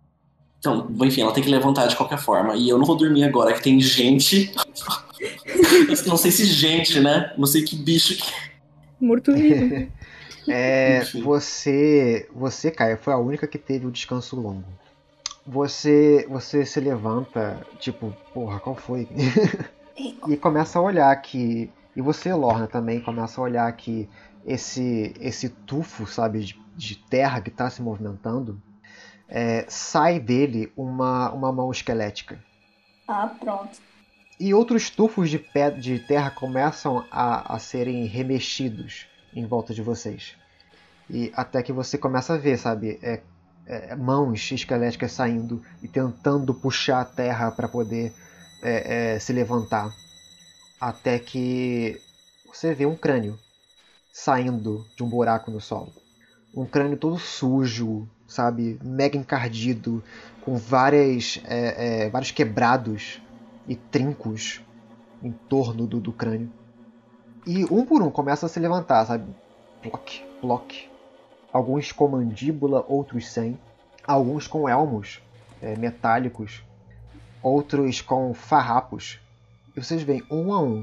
[0.60, 2.54] Então, enfim, ela tem que levantar de qualquer forma.
[2.54, 4.54] E eu não vou dormir agora, que tem gente.
[6.06, 7.34] não sei se gente, né?
[7.36, 8.32] Não sei que bicho que.
[9.00, 9.88] Morto-vivo.
[10.48, 14.64] é, você, você, Caio, foi a única que teve o descanso longo.
[15.44, 19.08] Você, você se levanta, tipo, porra, qual foi?
[19.96, 21.70] e começa a olhar que.
[21.94, 24.08] E você, Lorna, também começa a olhar que
[24.44, 28.60] esse, esse tufo, sabe, de, de terra que está se movimentando,
[29.28, 32.42] é, sai dele uma, uma mão esquelética.
[33.06, 33.78] Ah, pronto.
[34.38, 39.82] E outros tufos de, pé, de terra começam a, a serem remexidos em volta de
[39.82, 40.36] vocês.
[41.08, 43.22] E até que você começa a ver, sabe, é,
[43.66, 48.12] é, mãos esqueléticas saindo e tentando puxar a terra para poder
[48.64, 49.94] é, é, se levantar.
[50.80, 52.00] Até que
[52.46, 53.38] você vê um crânio
[54.12, 55.92] saindo de um buraco no solo.
[56.56, 60.02] Um crânio todo sujo, sabe, mega encardido,
[60.40, 63.20] com várias, é, é, vários quebrados
[63.66, 64.60] e trincos
[65.22, 66.50] em torno do, do crânio.
[67.46, 69.26] E um por um começa a se levantar, sabe?
[69.82, 70.90] Block, block.
[71.52, 73.58] Alguns com mandíbula, outros sem.
[74.06, 75.20] Alguns com elmos
[75.60, 76.63] é, metálicos,
[77.44, 79.20] outros com farrapos.
[79.76, 80.82] E vocês veem um a um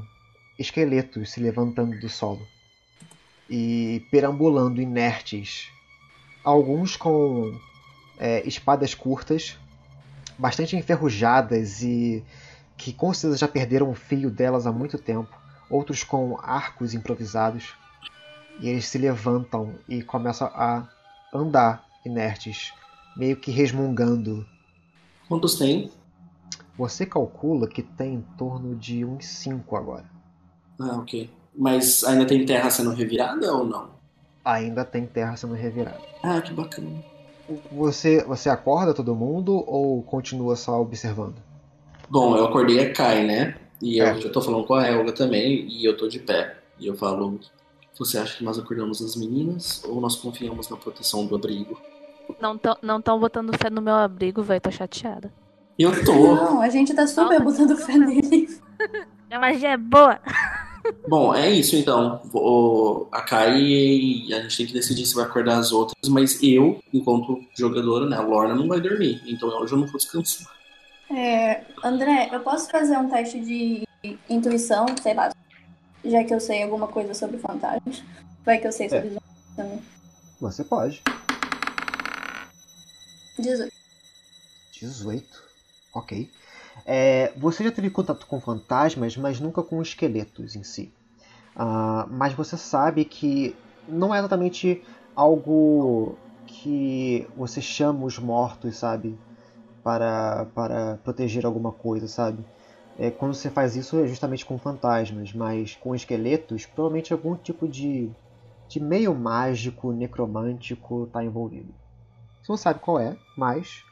[0.56, 2.46] esqueletos se levantando do solo
[3.50, 5.68] e perambulando inertes.
[6.44, 7.58] Alguns com
[8.16, 9.58] é, espadas curtas,
[10.38, 12.24] bastante enferrujadas e
[12.76, 15.36] que com certeza já perderam o fio delas há muito tempo.
[15.68, 17.74] Outros com arcos improvisados.
[18.60, 20.86] E eles se levantam e começam a
[21.34, 22.72] andar inertes,
[23.16, 24.46] meio que resmungando.
[25.26, 25.90] Quantos tem?
[26.76, 30.04] Você calcula que tem em torno de uns 5 agora.
[30.80, 31.30] Ah, ok.
[31.54, 33.90] Mas ainda tem terra sendo revirada ou não?
[34.44, 36.00] Ainda tem terra sendo revirada.
[36.22, 37.04] Ah, que bacana.
[37.70, 41.36] Você, você acorda todo mundo ou continua só observando?
[42.08, 43.56] Bom, eu acordei a Kai, né?
[43.80, 44.18] E eu, é.
[44.18, 46.56] eu tô falando com a Helga também, e eu tô de pé.
[46.78, 47.38] E eu falo:
[47.98, 51.78] Você acha que nós acordamos as meninas ou nós confiamos na proteção do abrigo?
[52.40, 55.32] Não tão, não tão botando fé no meu abrigo, velho, tô chateada.
[55.82, 56.34] Eu tô.
[56.34, 58.48] Não, a gente tá super botando fé nele.
[59.30, 60.20] A magia é boa.
[61.08, 62.20] Bom, é isso então.
[62.34, 66.82] O, a Kai, a gente tem que decidir se vai acordar as outras, mas eu,
[66.92, 70.52] enquanto jogadora, né, a Lorna não vai dormir, então hoje eu não vou descansar.
[71.10, 73.88] É, André, eu posso fazer um teste de
[74.28, 75.30] intuição, sei lá,
[76.04, 78.02] já que eu sei alguma coisa sobre fantasmas.
[78.44, 79.20] Vai que eu sei sobre é.
[79.56, 79.82] também.
[80.40, 81.02] Você pode.
[83.38, 83.72] 18.
[84.80, 85.51] 18.
[85.94, 86.28] Ok.
[86.86, 90.92] É, você já teve contato com fantasmas, mas nunca com esqueletos em si.
[91.54, 93.54] Uh, mas você sabe que
[93.86, 94.82] não é exatamente
[95.14, 96.16] algo
[96.46, 99.18] que você chama os mortos, sabe?
[99.84, 102.44] Para, para proteger alguma coisa, sabe?
[102.98, 107.66] É, quando você faz isso é justamente com fantasmas, mas com esqueletos, provavelmente algum tipo
[107.68, 108.10] de,
[108.68, 111.74] de meio mágico, necromântico está envolvido.
[112.42, 113.82] Você não sabe qual é, mas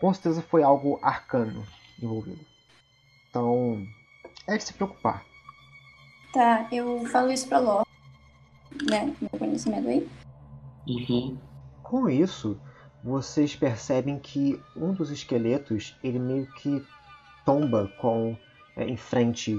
[0.00, 1.64] com certeza foi algo arcano
[2.02, 2.44] envolvido.
[3.28, 3.84] Então,
[4.46, 5.24] é de se preocupar.
[6.32, 7.84] Tá, eu falo isso pra Ló.
[8.90, 9.14] Né?
[9.20, 10.08] Meu conhecimento aí.
[10.86, 11.38] Uhum.
[11.82, 12.60] Com isso,
[13.02, 16.84] vocês percebem que um dos esqueletos, ele meio que
[17.44, 18.36] tomba com
[18.76, 19.58] é, em frente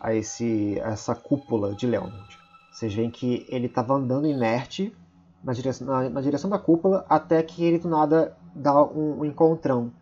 [0.00, 2.38] a, esse, a essa cúpula de Leonard.
[2.72, 4.94] Vocês veem que ele estava andando inerte
[5.42, 9.24] na direção, na, na, direção da cúpula até que ele do nada dá um, um
[9.24, 9.92] encontrão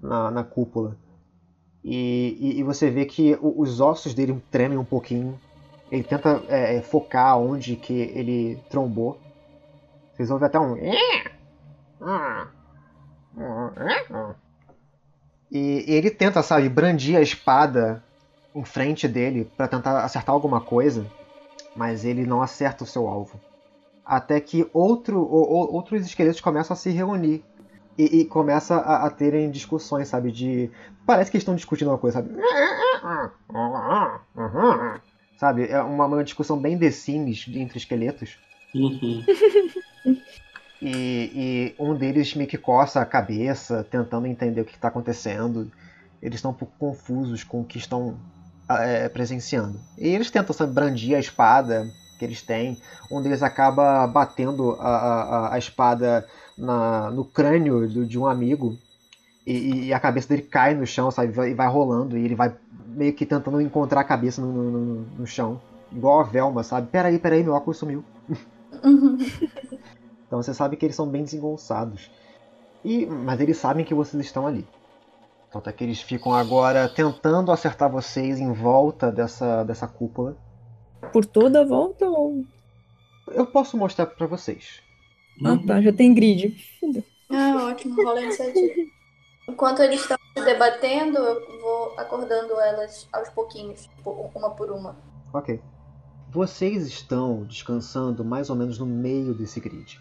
[0.00, 0.96] na, na cúpula.
[1.82, 5.38] E, e, e, você vê que os ossos dele tremem um pouquinho.
[5.92, 9.20] Ele tenta é, é, focar onde que ele trombou.
[10.12, 10.76] Vocês ouvem até um.
[15.50, 18.02] E, e ele tenta, sabe, brandir a espada
[18.54, 21.06] em frente dele para tentar acertar alguma coisa,
[21.76, 23.38] mas ele não acerta o seu alvo.
[24.04, 27.44] Até que outro, outros esqueletos começam a se reunir
[27.96, 30.30] e, e começa a, a, terem discussões, sabe?
[30.30, 30.70] De.
[31.06, 32.34] Parece que estão discutindo uma coisa, sabe?
[35.36, 35.68] Sabe?
[35.68, 38.38] É uma, uma discussão bem The Sims entre esqueletos.
[38.74, 39.24] Uhum.
[40.82, 45.72] E, e, um deles meio que coça a cabeça, tentando entender o que está acontecendo.
[46.20, 48.18] Eles estão um pouco confusos com o que estão
[48.68, 49.80] é, presenciando.
[49.96, 51.90] E eles tentam sabe, brandir a espada
[52.24, 52.78] que eles têm.
[53.10, 58.76] Um deles acaba batendo a, a, a espada na, no crânio do, de um amigo.
[59.46, 61.28] E, e, a cabeça dele cai no chão, sabe?
[61.28, 62.16] E vai, vai, rolando.
[62.16, 62.54] E ele vai
[62.86, 65.60] meio que tentando encontrar a cabeça no, no, no chão.
[65.92, 66.88] Igual a Velma, sabe?
[66.88, 68.02] Peraí, peraí, meu óculos sumiu.
[68.82, 69.18] Uhum.
[70.26, 72.10] então você sabe que eles são bem desengonçados.
[72.82, 74.66] E, mas eles sabem que vocês estão ali.
[75.52, 80.36] Tanto é que eles ficam agora tentando acertar vocês em volta dessa, dessa cúpula.
[81.12, 82.06] Por toda a volta.
[83.28, 84.82] Eu posso mostrar para vocês.
[85.44, 86.56] Ah tá, já tem grid.
[87.30, 88.74] Ah, ótimo, rola iniciativa.
[89.48, 94.96] Enquanto eles estão se debatendo, eu vou acordando elas aos pouquinhos, uma por uma.
[95.32, 95.60] Ok.
[96.30, 100.00] Vocês estão descansando mais ou menos no meio desse grid.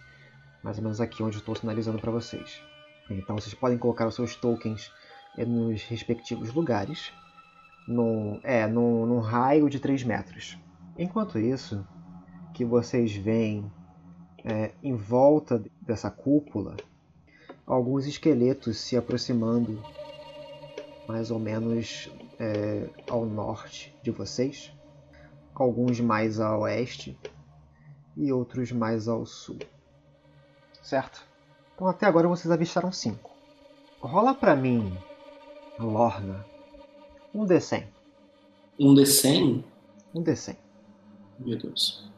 [0.63, 2.61] Mais ou menos aqui onde eu estou sinalizando para vocês.
[3.09, 4.91] Então vocês podem colocar os seus tokens
[5.37, 7.11] é nos respectivos lugares,
[7.87, 10.57] no, é, num, num raio de 3 metros.
[10.97, 11.85] Enquanto isso,
[12.53, 13.69] que vocês veem
[14.43, 16.75] é, em volta dessa cúpula
[17.65, 19.81] alguns esqueletos se aproximando
[21.07, 24.71] mais ou menos é, ao norte de vocês,
[25.53, 27.17] alguns mais a oeste
[28.15, 29.59] e outros mais ao sul.
[30.81, 31.25] Certo?
[31.75, 33.31] Então até agora vocês avistaram cinco.
[33.99, 34.97] Rola para mim
[35.79, 36.45] Lorna.
[37.33, 37.87] Um D100.
[38.79, 39.63] Um D100?
[40.13, 40.57] Um D100.
[41.39, 42.12] Meu Deus.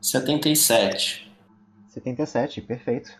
[0.00, 1.30] 77.
[1.88, 3.10] 77, perfeito.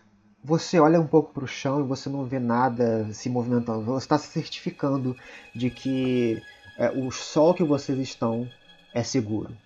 [0.43, 3.85] Você olha um pouco para o chão e você não vê nada se movimentando.
[3.85, 5.16] Você está se certificando
[5.55, 6.41] de que
[6.79, 8.49] é, o sol que vocês estão
[8.95, 9.57] é seguro.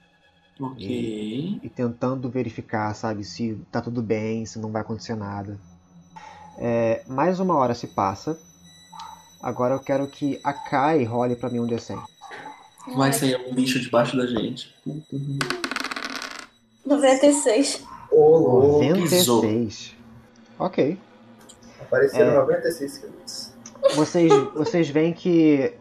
[0.59, 0.87] Ok.
[0.87, 5.59] E, e, tentando verificar, sabe, se tá tudo bem, se não vai acontecer nada.
[6.59, 8.39] É, mais uma hora se passa
[9.43, 12.01] Agora eu quero que a Kai role pra mim um D100.
[12.95, 14.73] Vai sair um bicho debaixo da gente.
[16.85, 17.85] 96.
[18.11, 19.97] Oh, 96.
[20.59, 20.99] Ok.
[21.81, 23.53] Apareceram é, 96 esqueletos.
[23.95, 25.75] Vocês, vocês veem que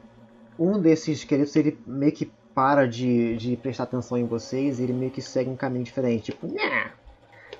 [0.57, 4.93] um desses esqueletos ele meio que para de, de prestar atenção em vocês e ele
[4.93, 6.31] meio que segue um caminho diferente.
[6.31, 6.91] Tipo, Nhá!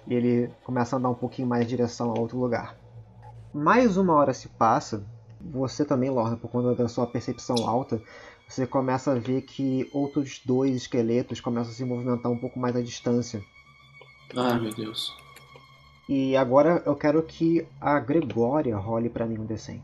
[0.07, 2.75] e ele começa a andar um pouquinho mais em direção a outro lugar.
[3.53, 5.03] Mais uma hora se passa
[5.43, 8.01] você também, Lorna, por conta da sua percepção alta,
[8.51, 12.75] você começa a ver que outros dois esqueletos começam a se movimentar um pouco mais
[12.75, 13.41] à distância.
[14.35, 15.15] Ai, meu Deus.
[16.09, 19.81] E agora eu quero que a Gregória role para mim um D100.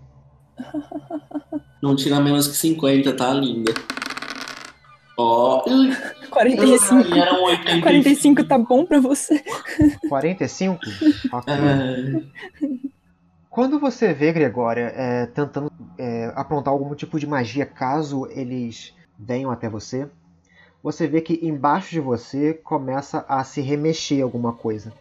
[1.81, 3.73] Não tira menos que 50, tá linda.
[5.17, 5.63] Ó.
[5.65, 6.29] Oh.
[6.29, 7.09] 45.
[7.81, 9.41] 45 tá bom pra você?
[10.09, 10.79] 45?
[11.31, 11.53] Ok.
[11.53, 12.21] É...
[13.49, 19.51] Quando você vê Gregória é, tentando é, aprontar algum tipo de magia caso eles venham
[19.51, 20.07] até você,
[20.81, 24.93] você vê que embaixo de você começa a se remexer alguma coisa.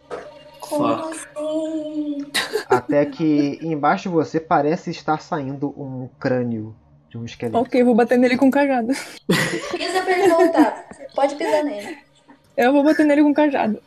[0.59, 2.25] Como assim?
[2.67, 6.75] Até que embaixo de você parece estar saindo um crânio
[7.09, 7.57] de um esqueleto.
[7.57, 8.87] Ok, vou bater nele com um cajado.
[8.87, 10.85] Pisa pra ele voltar.
[11.15, 11.97] Pode pisar nele.
[12.57, 13.79] Eu vou bater nele com um cajado.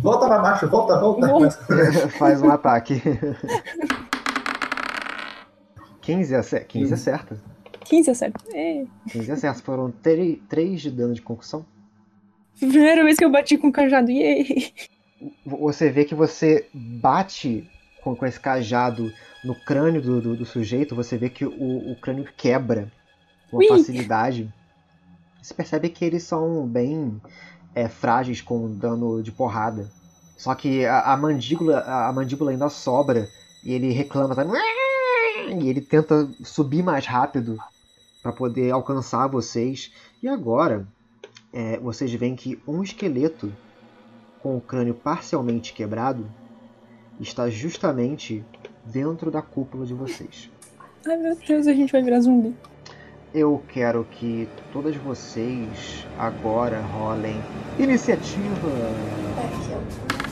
[0.00, 1.50] Volta pra baixo, volta, volta.
[2.18, 3.00] Faz um ataque.
[6.04, 6.66] 15 acerta.
[6.66, 7.42] 15 acerta.
[7.80, 8.44] 15 acerta.
[8.54, 8.84] É.
[9.10, 9.62] 15 acerta.
[9.62, 11.64] Foram 3 de dano de concussão.
[12.58, 14.10] Primeira vez que eu bati com o cajado.
[14.10, 14.72] Yay.
[15.46, 17.68] Você vê que você bate
[18.02, 19.10] com, com esse cajado
[19.42, 20.94] no crânio do, do, do sujeito.
[20.94, 22.92] Você vê que o, o crânio quebra
[23.50, 23.66] com Ui.
[23.66, 24.52] facilidade.
[25.42, 27.18] Você percebe que eles são bem
[27.74, 29.90] é, frágeis com dano de porrada.
[30.36, 33.26] Só que a, a mandíbula, a, a mandíbula ainda sobra
[33.64, 34.50] e ele reclama, sabe?
[35.48, 37.58] E ele tenta subir mais rápido
[38.22, 39.92] para poder alcançar vocês.
[40.22, 40.86] E agora
[41.52, 43.52] é, vocês veem que um esqueleto
[44.40, 46.26] com o crânio parcialmente quebrado
[47.20, 48.44] está justamente
[48.84, 50.50] dentro da cúpula de vocês.
[51.06, 52.54] Ai meu Deus, a gente vai virar zumbi.
[53.32, 57.36] Eu quero que todas vocês agora rolem
[57.78, 58.68] iniciativa.
[60.20, 60.23] É,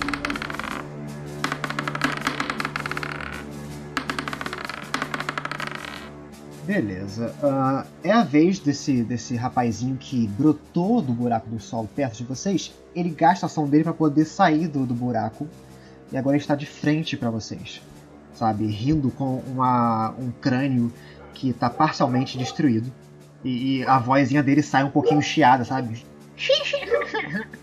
[6.65, 7.35] Beleza.
[7.43, 12.25] Uh, é a vez desse, desse rapazinho que brotou do buraco do sol perto de
[12.25, 12.73] vocês.
[12.95, 15.49] Ele gasta a ação dele para poder sair do, do buraco.
[16.13, 17.83] E agora está de frente para vocês.
[18.35, 18.67] Sabe?
[18.67, 20.93] Rindo com uma, um crânio
[21.35, 22.93] que está parcialmente destruído.
[23.45, 26.05] E, e, a vozinha dele sai um pouquinho chiada, sabe?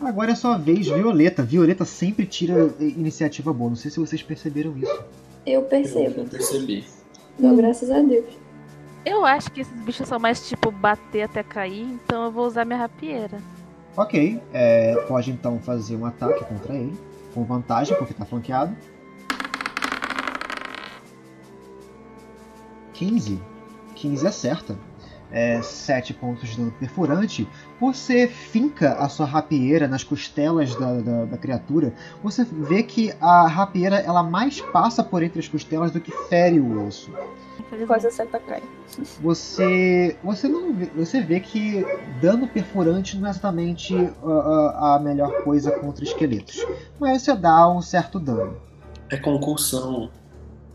[0.00, 1.42] Agora é sua vez, Violeta.
[1.42, 3.70] Violeta sempre tira iniciativa boa.
[3.70, 5.02] Não sei se vocês perceberam isso.
[5.44, 6.20] Eu percebo.
[6.20, 6.84] Eu percebi.
[7.38, 8.26] Então, graças a Deus.
[9.04, 12.64] Eu acho que esses bichos são mais tipo bater até cair, então eu vou usar
[12.64, 13.38] minha rapieira.
[13.96, 16.96] Ok, é, pode então fazer um ataque contra ele,
[17.34, 18.74] com vantagem, porque tá flanqueado.
[22.94, 23.40] 15.
[23.96, 24.72] 15 acerta.
[24.72, 24.91] É,
[25.62, 27.48] 7 pontos de dano perfurante.
[27.80, 31.94] Você finca a sua rapieira nas costelas da, da, da, criatura.
[32.22, 36.60] Você vê que a rapieira ela mais passa por entre as costelas do que fere
[36.60, 37.10] o osso.
[37.86, 38.62] Quase acerta cai.
[39.22, 41.84] Você, você não vê, você vê que
[42.20, 46.62] dano perfurante não é exatamente a, a melhor coisa contra esqueletos,
[47.00, 48.60] mas você dá um certo dano.
[49.08, 50.10] É concussão.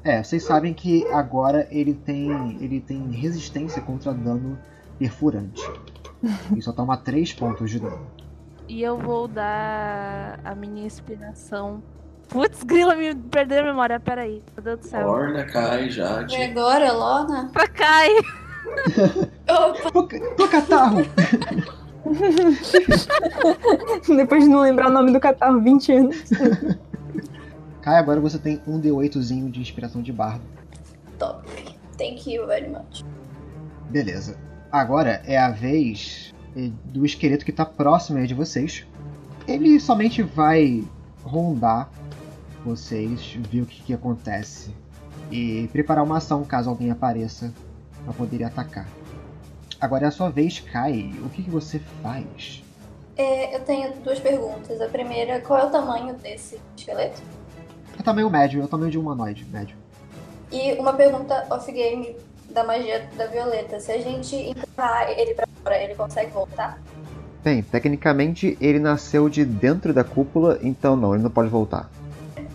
[0.08, 4.58] É, vocês sabem que agora ele tem ele tem resistência contra dano
[4.97, 5.62] perfurante.
[6.55, 8.08] E só toma 3 pontos de dano.
[8.68, 11.84] E eu vou dar a minha inspiração.
[12.28, 14.41] Putz, grila, me perdeu a memória, peraí.
[14.55, 15.05] Meu Deus do céu.
[15.05, 16.36] Lorna, cai, Jade.
[16.36, 17.51] E agora, Lorna?
[17.53, 18.10] Pra cai.
[19.47, 19.91] Opa!
[20.36, 21.01] Tô catarro!
[24.18, 26.24] Depois de não lembrar o nome do catarro, 20 anos.
[27.88, 30.43] Kai, agora você tem um D8zinho de inspiração de bardo.
[31.17, 31.49] Top.
[31.97, 33.01] Thank you very much.
[33.89, 34.38] Beleza.
[34.69, 38.85] Agora é a vez eh, do esqueleto que tá próximo aí de vocês.
[39.47, 40.83] Ele somente vai
[41.23, 41.89] rondar
[42.65, 44.75] vocês, ver o que, que acontece
[45.31, 47.53] e preparar uma ação caso alguém apareça
[48.03, 48.89] para poder atacar.
[49.79, 51.09] Agora é a sua vez, Kai.
[51.23, 52.61] O que, que você faz?
[53.15, 54.81] É, eu tenho duas perguntas.
[54.81, 57.21] A primeira, qual é o tamanho desse esqueleto?
[58.08, 59.76] Tamanho médio, é o tamanho de um humanoide médio.
[60.49, 62.16] E uma pergunta off-game
[62.49, 63.82] da magia da Violeta.
[63.82, 66.82] Se a gente empurrar ele pra fora, ele consegue voltar?
[67.43, 71.89] Bem, tecnicamente ele nasceu de dentro da cúpula, então não, ele não pode voltar.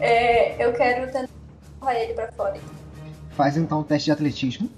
[0.01, 1.29] É, eu quero tentar
[1.77, 2.59] empurrar ele pra fora.
[3.33, 4.71] Faz então um teste de atletismo.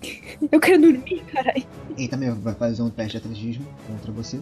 [0.51, 1.64] Eu quero dormir, caralho.
[1.97, 4.41] Ele também vai fazer um teste de atletismo contra você.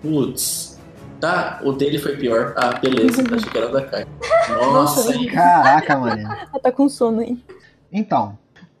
[0.00, 0.77] Putz.
[1.20, 2.54] Tá, o dele foi pior.
[2.56, 3.22] Ah, beleza.
[3.34, 4.06] Achei que era da Kai.
[4.48, 5.26] Nossa, hein?
[5.28, 6.22] Caraca, mano.
[6.52, 7.42] Ela tá com sono aí.
[7.92, 8.38] Então,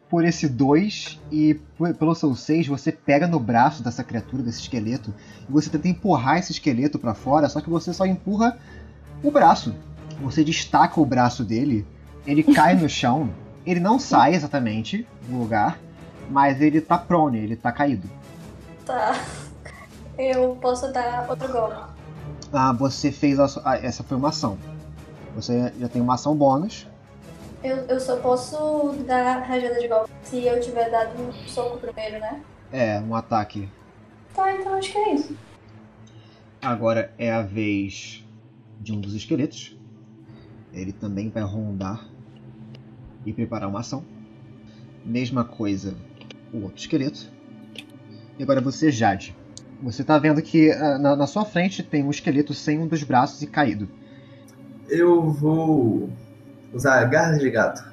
[0.08, 4.60] por esse 2 e por- pelo seu 6, você pega no braço dessa criatura, desse
[4.60, 5.12] esqueleto,
[5.48, 8.56] e você tenta empurrar esse esqueleto pra fora, só que você só empurra
[9.22, 9.74] o braço.
[10.20, 11.86] Você destaca o braço dele,
[12.26, 13.30] ele cai no chão,
[13.66, 15.78] ele não sai exatamente do lugar,
[16.30, 18.08] mas ele tá prone, ele tá caído.
[18.86, 19.18] Tá.
[20.16, 21.97] Eu posso dar outro golpe.
[22.52, 24.58] Ah, você fez a, su- ah, essa foi uma ação.
[25.34, 26.86] Você já tem uma ação bônus.
[27.62, 32.18] Eu, eu só posso dar rajada de golpe se eu tiver dado um soco primeiro,
[32.20, 32.40] né?
[32.72, 33.68] É, um ataque.
[34.34, 35.36] Tá, então acho que é isso.
[36.62, 38.24] Agora é a vez
[38.80, 39.76] de um dos esqueletos.
[40.72, 42.04] Ele também vai rondar
[43.26, 44.04] e preparar uma ação.
[45.04, 45.96] Mesma coisa
[46.52, 47.30] o outro esqueleto.
[48.38, 49.36] E agora você, Jade.
[49.82, 53.02] Você tá vendo que ah, na, na sua frente tem um esqueleto sem um dos
[53.02, 53.88] braços e caído.
[54.88, 56.10] Eu vou
[56.72, 57.84] usar garras de gato.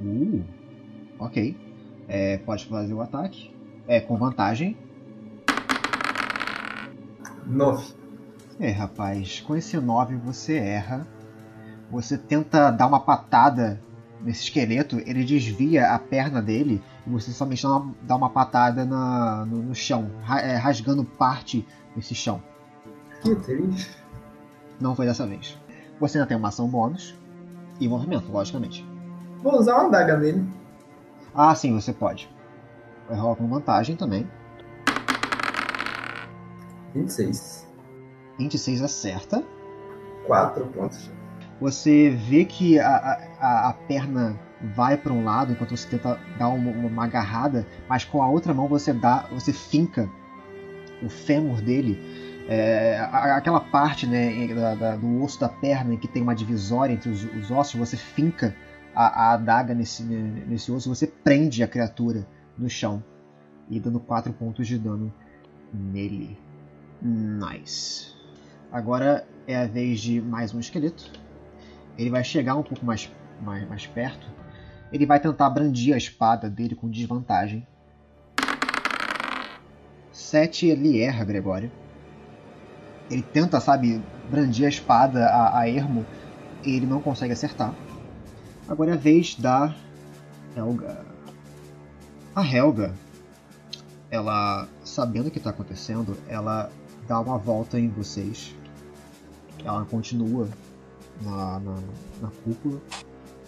[0.00, 0.42] Uh,
[1.18, 1.56] ok.
[2.08, 3.54] É, pode fazer o ataque.
[3.86, 4.76] É, com vantagem.
[7.46, 7.94] 9.
[8.60, 11.06] É, rapaz, com esse 9 você erra.
[11.90, 13.80] Você tenta dar uma patada
[14.22, 19.44] nesse esqueleto, ele desvia a perna dele você somente dá uma, dá uma patada na,
[19.46, 20.10] no, no chão,
[20.42, 22.42] é, rasgando parte desse chão.
[23.22, 23.96] Que triste.
[24.80, 25.58] Não foi dessa vez.
[25.98, 27.14] Você ainda tem uma ação bônus
[27.80, 28.86] e movimento, logicamente.
[29.42, 30.46] Vou usar uma daga nele.
[31.34, 32.30] Ah, sim, você pode.
[33.08, 34.28] Vai rolar com vantagem também.
[36.94, 37.66] 26.
[38.38, 39.44] 26 acerta.
[40.26, 41.10] 4 pontos.
[41.60, 44.38] Você vê que a, a, a perna
[44.74, 48.52] vai para um lado enquanto você tenta dar uma, uma agarrada, mas com a outra
[48.52, 50.08] mão você dá, você finca
[51.02, 51.98] o fêmur dele,
[52.48, 56.92] é, aquela parte né, da- da- do osso da perna em que tem uma divisória
[56.92, 58.54] entre os, os ossos, você finca
[58.94, 63.02] a, a adaga nesse, nesse osso, você prende a criatura no chão
[63.70, 65.12] e dando 4 pontos de dano
[65.72, 66.36] nele.
[67.00, 68.12] Nice.
[68.72, 71.10] Agora é a vez de mais um esqueleto.
[71.96, 74.26] Ele vai chegar um pouco mais, mais, mais perto.
[74.92, 77.66] Ele vai tentar brandir a espada dele com desvantagem.
[80.12, 81.70] 7 ele erra, Gregório.
[83.10, 86.04] Ele tenta, sabe, brandir a espada a, a ermo
[86.64, 87.74] e ele não consegue acertar.
[88.68, 89.74] Agora é a vez da
[90.56, 91.06] Helga.
[92.34, 92.94] A Helga,
[94.10, 96.70] ela, sabendo o que está acontecendo, ela
[97.06, 98.54] dá uma volta em vocês.
[99.64, 100.48] Ela continua
[101.22, 101.74] na, na,
[102.22, 102.80] na cúpula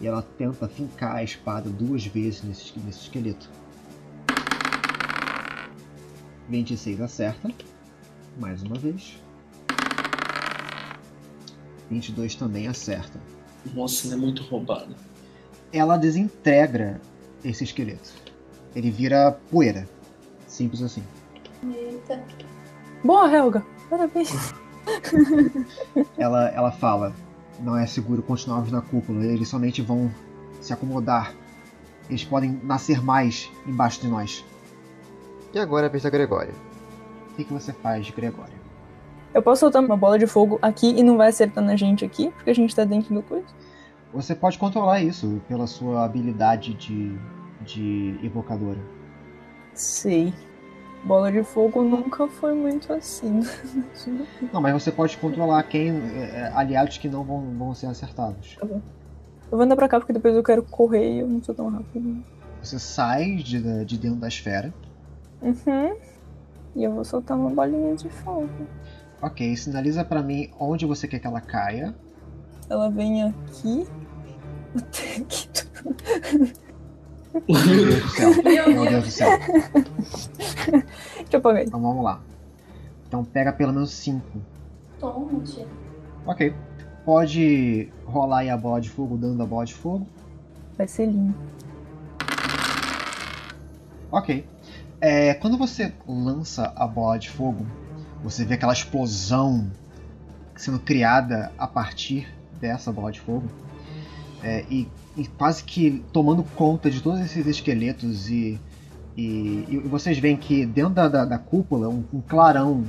[0.01, 3.51] e ela tenta fincar a espada duas vezes nesse, nesse esqueleto.
[6.49, 7.51] 26 acerta,
[8.39, 9.21] mais uma vez.
[11.91, 13.21] 22 também acerta.
[13.75, 14.95] Nossa, ele é muito roubado.
[15.73, 17.01] Ela desintegra
[17.45, 18.13] esse esqueleto.
[18.75, 19.89] Ele vira poeira.
[20.47, 21.03] Simples assim.
[21.65, 22.23] Eita.
[23.05, 23.65] Boa, Helga.
[23.89, 24.31] Parabéns.
[26.17, 27.13] ela, ela fala:
[27.61, 29.25] Não é seguro continuarmos na cúpula.
[29.25, 30.11] Eles somente vão
[30.61, 31.35] se acomodar.
[32.09, 34.45] Eles podem nascer mais embaixo de nós.
[35.53, 36.55] E agora é a vez da Gregória.
[37.33, 38.55] O que, que você faz, Gregória?
[39.33, 42.31] Eu posso soltar uma bola de fogo aqui e não vai acertar na gente aqui,
[42.31, 43.47] porque a gente tá dentro do coisa?
[44.13, 47.17] Você pode controlar isso pela sua habilidade de,
[47.65, 48.81] de evocadora.
[49.73, 50.35] Sei.
[51.03, 53.41] Bola de fogo nunca foi muito assim.
[54.53, 55.91] Não, mas você pode controlar quem.
[55.91, 58.57] É, aliados que não vão, vão ser acertados.
[58.61, 58.81] Tá bom.
[59.51, 61.69] Eu vou andar pra cá porque depois eu quero correr e eu não sou tão
[61.69, 62.23] rápido.
[62.63, 64.73] Você sai de, de dentro da esfera.
[65.43, 65.97] Uhum.
[66.77, 68.49] E eu vou soltar uma bolinha de fogo.
[69.21, 71.95] Ok, sinaliza para mim onde você quer que ela caia.
[72.69, 73.87] Ela vem aqui.
[74.77, 76.61] Até aqui.
[77.33, 78.43] Meu Deus do céu.
[78.43, 79.39] Meu Deus do céu.
[80.71, 82.21] Deixa eu apagar Então vamos lá.
[83.07, 84.41] Então pega pelo menos 5.
[84.99, 85.67] Toma, tia.
[86.27, 86.55] Ok.
[87.05, 90.07] Pode rolar aí a bola de fogo dando a bola de fogo.
[90.77, 91.35] Vai ser lindo.
[94.11, 94.47] Ok.
[95.01, 97.67] É, quando você lança a bola de fogo,
[98.23, 99.71] você vê aquela explosão
[100.57, 102.29] sendo criada a partir
[102.61, 103.49] dessa bola de fogo.
[104.43, 104.89] É, e,
[105.37, 108.61] quase que tomando conta de todos esses esqueletos e,
[109.17, 112.85] e, e vocês veem que dentro da, da, da cúpula um, um, clarão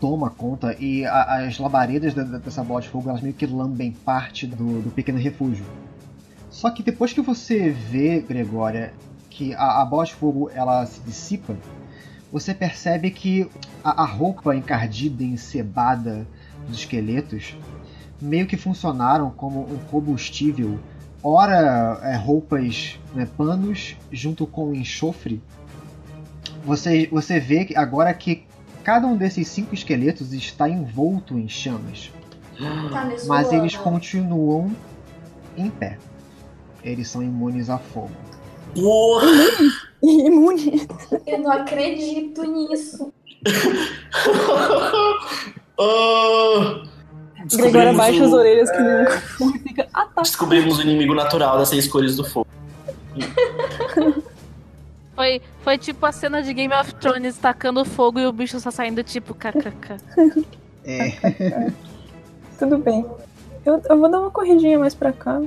[0.00, 3.92] toma conta e a, as labaredas da, dessa bola de fogo elas meio que lambem
[3.92, 5.64] parte do, do pequeno refúgio.
[6.50, 8.92] Só que depois que você vê, Gregória,
[9.30, 11.56] que a, a bola de fogo ela se dissipa,
[12.30, 13.48] você percebe que
[13.82, 16.26] a, a roupa encardida e encebada
[16.66, 17.56] dos esqueletos
[18.20, 20.78] meio que funcionaram como um combustível,
[21.22, 25.40] ora é, roupas, né, panos, junto com enxofre.
[26.64, 28.44] Você, você vê que agora que
[28.82, 32.10] cada um desses cinco esqueletos está envolto em chamas.
[32.90, 34.74] Tá Mas eles continuam
[35.56, 35.98] em pé.
[36.84, 38.10] Eles são imunes a fogo.
[38.74, 39.26] Porra!
[40.02, 40.86] Imune.
[41.26, 43.12] Eu não acredito nisso.
[45.78, 46.82] Ah,
[47.46, 49.88] Gregória descobrimos baixa o- as orelhas que nem um fica.
[49.94, 50.22] Ah, tá.
[50.22, 52.46] Descobrimos o inimigo natural das seis cores do fogo.
[55.14, 58.70] Foi, foi tipo a cena de Game of Thrones tacando fogo e o bicho só
[58.70, 59.96] saindo tipo kkk.
[60.84, 61.70] É,
[62.58, 63.06] Tudo bem.
[63.64, 65.40] Eu, eu vou dar uma corridinha mais pra cá.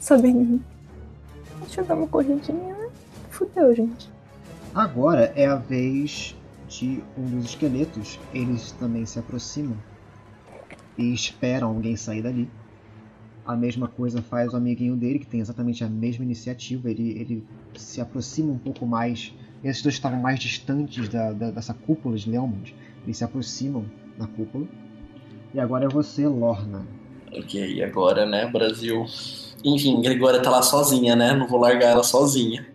[0.00, 0.60] Sabendo.
[1.60, 2.74] Deixa eu dar uma corridinha.
[2.74, 2.88] né?
[3.30, 4.10] Fudeu, gente.
[4.74, 6.34] agora é a vez
[6.68, 8.18] de um dos esqueletos.
[8.34, 9.76] Eles também se aproximam
[10.98, 12.48] e esperam alguém sair dali.
[13.46, 16.90] A mesma coisa faz o amiguinho dele, que tem exatamente a mesma iniciativa.
[16.90, 17.44] Ele, ele
[17.74, 19.32] se aproxima um pouco mais.
[19.64, 22.74] Esses dois estavam mais distantes da, da- dessa cúpula de Leomond.
[23.04, 23.86] Eles se aproximam
[24.18, 24.66] da cúpula.
[25.54, 26.86] E agora é você, Lorna.
[27.32, 29.06] Ok, e agora, né, Brasil.
[29.64, 31.32] Enfim, Gregória tá lá sozinha, né?
[31.32, 32.66] Não vou largar ela sozinha.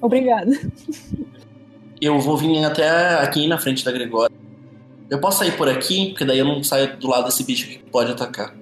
[0.00, 0.50] Obrigada.
[2.00, 4.27] Eu vou vir até aqui na frente da Gregória.
[5.10, 7.78] Eu posso sair por aqui, porque daí eu não saio do lado desse bicho que
[7.78, 8.54] pode atacar.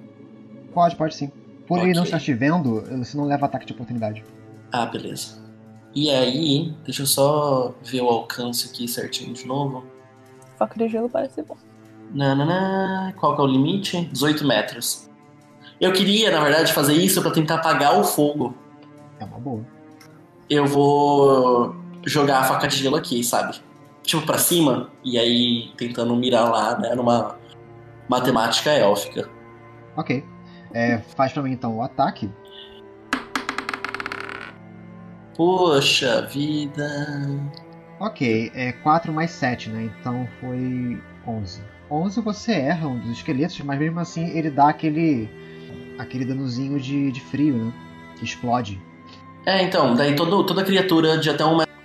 [0.73, 1.31] Pode, pode sim.
[1.67, 4.23] Por ele não estar te vendo, você não leva ataque de oportunidade.
[4.71, 5.45] Ah, beleza.
[5.93, 9.83] E aí, deixa eu só ver o alcance aqui certinho de novo.
[10.57, 11.57] Faca de gelo parece bom.
[12.13, 14.05] Nananã, qual que é o limite?
[14.05, 15.09] 18 metros.
[15.79, 18.55] Eu queria, na verdade, fazer isso pra tentar apagar o fogo.
[19.19, 19.65] É uma boa.
[20.49, 21.75] Eu vou
[22.05, 23.59] jogar a faca de gelo aqui, sabe?
[24.07, 27.35] Tipo, pra cima, e aí tentando mirar lá, né, numa
[28.07, 29.29] matemática élfica.
[29.97, 30.23] Ok.
[30.73, 32.31] É, faz pra mim então o ataque.
[35.35, 36.87] Poxa vida.
[37.99, 39.91] Ok, é 4 mais 7, né?
[39.99, 40.97] Então foi
[41.27, 41.61] 11.
[41.91, 45.29] 11 você erra um dos esqueletos, mas mesmo assim ele dá aquele
[45.99, 47.73] aquele danozinho de, de frio, né?
[48.17, 48.81] Que explode.
[49.45, 51.76] É, então, daí todo, toda criatura de até um metro.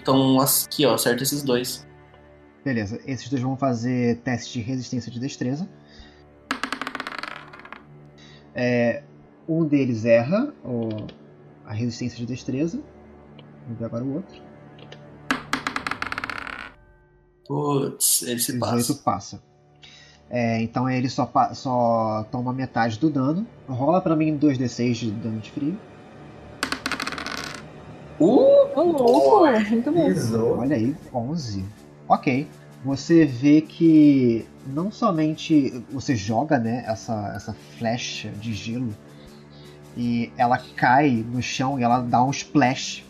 [0.00, 1.86] Então, aqui, ó, acerta esses dois.
[2.64, 5.68] Beleza, esses dois vão fazer teste de resistência de destreza.
[8.54, 9.02] É,
[9.48, 11.06] um deles erra o-
[11.64, 12.82] a resistência de destreza.
[13.64, 14.42] Vamos ver agora o outro.
[17.46, 19.38] Putz, ele se 18 passa.
[19.38, 19.42] passa.
[20.30, 23.46] É, então ele só, só toma metade do dano.
[23.66, 25.78] Rola pra mim 2d6 de dano de frio.
[28.20, 28.68] Uh!
[28.74, 29.46] Ô, louco!
[29.70, 30.08] Muito bom.
[30.58, 31.64] Olha aí, 11.
[32.08, 32.46] Ok.
[32.84, 38.94] Você vê que não somente você joga né, essa, essa flecha de gelo
[39.96, 43.04] e ela cai no chão e ela dá um splash.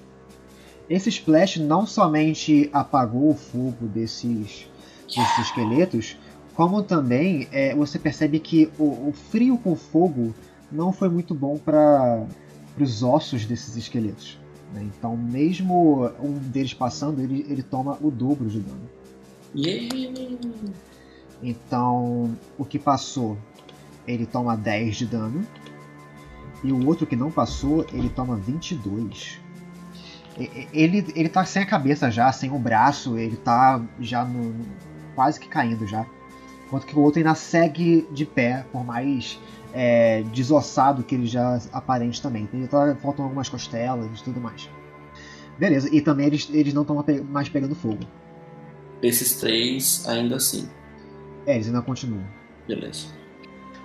[0.88, 4.66] Esse splash não somente apagou o fogo desses,
[5.06, 6.16] desses esqueletos,
[6.54, 10.34] como também é, você percebe que o, o frio com fogo
[10.72, 12.24] não foi muito bom para
[12.80, 14.38] os ossos desses esqueletos.
[14.74, 14.82] Né?
[14.84, 18.88] Então, mesmo um deles passando, ele, ele toma o dobro de dano.
[19.54, 19.88] Yeah.
[21.42, 23.36] Então, o que passou,
[24.06, 25.46] ele toma 10 de dano.
[26.64, 29.38] E o outro que não passou, ele toma 22.
[30.38, 34.24] E- e- Ele, ele tá sem a cabeça já, sem o braço, ele tá já
[34.24, 34.54] no-
[35.14, 36.04] quase que caindo já.
[36.66, 39.38] Enquanto que o outro ainda segue de pé, por mais
[39.72, 42.46] é, desossado que ele já aparente também.
[42.70, 44.68] Tá, faltam algumas costelas e tudo mais.
[45.58, 48.04] Beleza, e também eles, eles não estão mais pegando fogo.
[49.02, 50.68] Esses três, ainda assim.
[51.46, 52.24] É, eles ainda continuam.
[52.66, 53.06] Beleza.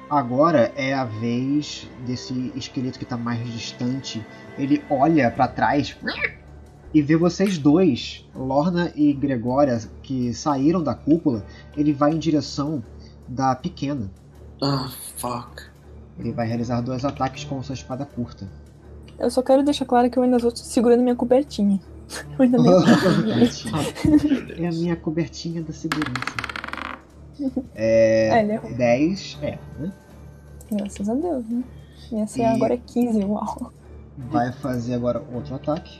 [0.10, 4.24] Agora é a vez desse esqueleto que tá mais distante.
[4.58, 5.98] Ele olha pra trás
[6.94, 11.44] e vê vocês dois, Lorna e Gregória, que saíram da cúpula.
[11.76, 12.84] Ele vai em direção
[13.28, 14.12] da pequena.
[14.62, 15.73] Ah, fuck.
[16.20, 18.48] Ele vai realizar dois ataques com sua espada curta.
[19.20, 21.80] Eu só quero deixar claro que eu ainda estou segurando minha cobertinha.
[22.38, 22.74] Eu ainda nem...
[24.66, 26.36] é a minha cobertinha da segurança.
[27.76, 28.30] É.
[28.30, 28.72] É, errou.
[28.74, 29.40] 10.
[29.42, 29.92] É, né?
[30.72, 31.64] Graças a Deus, né?
[32.12, 33.74] Minha CA E- agora é 15, uau.
[34.16, 36.00] Vai fazer agora outro ataque.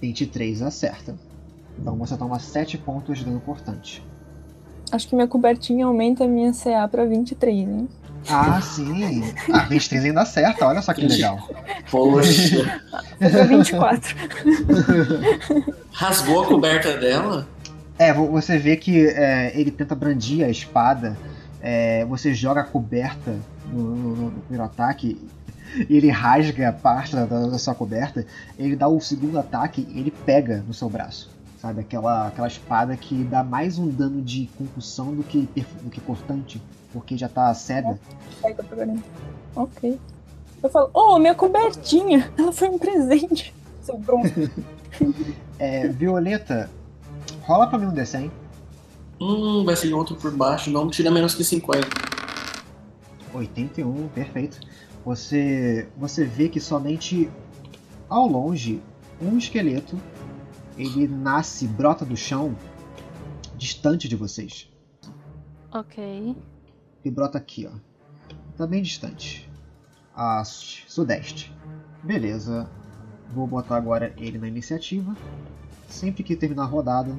[0.00, 1.16] 23 acerta.
[1.78, 4.04] Então você toma 7 pontos de dano cortante.
[4.92, 7.88] Acho que minha cobertinha aumenta a minha CA pra 23, hein?
[8.28, 9.22] Ah, sim!
[9.52, 11.38] Ah, 23 ainda acerta, olha só que legal.
[11.90, 12.80] Poxa.
[13.18, 14.16] Pra 24.
[15.92, 17.46] Rasgou a coberta dela?
[17.98, 21.16] É, vo- você vê que é, ele tenta brandir a espada,
[21.60, 23.34] é, você joga a coberta
[23.72, 25.18] no, no- no primeiro ataque
[25.88, 28.26] e ele rasga parte da, da sua coberta,
[28.58, 31.30] ele dá o segundo ataque e ele pega no seu braço.
[31.66, 35.48] Sabe, aquela, aquela espada que dá mais um dano de concussão do que,
[35.82, 36.62] do que cortante,
[36.92, 37.98] porque já tá cega.
[38.40, 39.02] 40.
[39.56, 39.98] Ok.
[40.62, 42.32] Eu falo, oh, minha cobertinha!
[42.38, 43.52] Ela foi um presente.
[43.82, 44.28] Seu bronco.
[45.58, 46.70] É, Violeta,
[47.42, 48.30] rola pra mim um D100.
[49.20, 50.70] Hum, vai ser outro por baixo.
[50.70, 51.86] Não tira menos que 50.
[53.34, 54.60] 81, perfeito.
[55.04, 57.30] Você, você vê que somente
[58.08, 58.80] ao longe
[59.20, 59.98] um esqueleto
[60.76, 62.56] ele nasce, brota do chão,
[63.56, 64.70] distante de vocês.
[65.72, 66.36] Ok.
[67.04, 67.76] Ele brota aqui, ó.
[68.56, 69.50] Tá bem distante.
[70.14, 71.54] A sudeste.
[72.02, 72.68] Beleza.
[73.34, 75.16] Vou botar agora ele na iniciativa.
[75.88, 77.14] Sempre que terminar a rodada,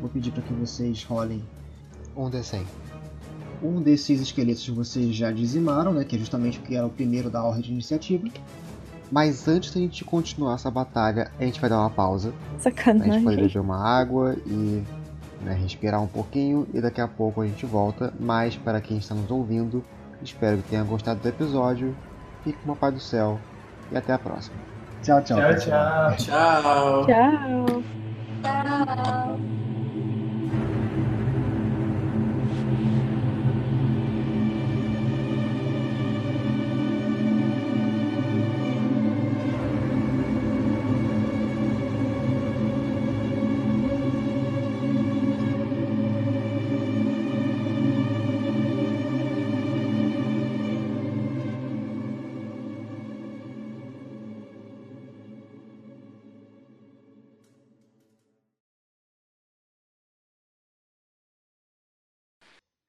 [0.00, 1.42] vou pedir para que vocês rolem
[2.16, 2.64] Um D100.
[3.62, 6.04] um desses esqueletos vocês já dizimaram, né?
[6.04, 8.28] Que é justamente porque era o primeiro da ordem de iniciativa.
[9.12, 12.30] Mas antes da gente continuar essa batalha, a gente vai dar uma pausa.
[12.30, 13.22] A gente Sacanagem.
[13.22, 14.82] pode beber uma água e
[15.42, 18.10] né, respirar um pouquinho e daqui a pouco a gente volta.
[18.18, 19.84] Mas para quem está nos ouvindo,
[20.22, 21.94] espero que tenha gostado do episódio.
[22.42, 23.38] Fique com o Pai do Céu
[23.92, 24.56] e até a próxima.
[25.02, 25.36] Tchau, tchau.
[25.36, 26.16] Tchau, tchau.
[26.16, 27.06] Tchau.
[27.06, 27.82] Tchau.
[28.42, 29.71] Tchau.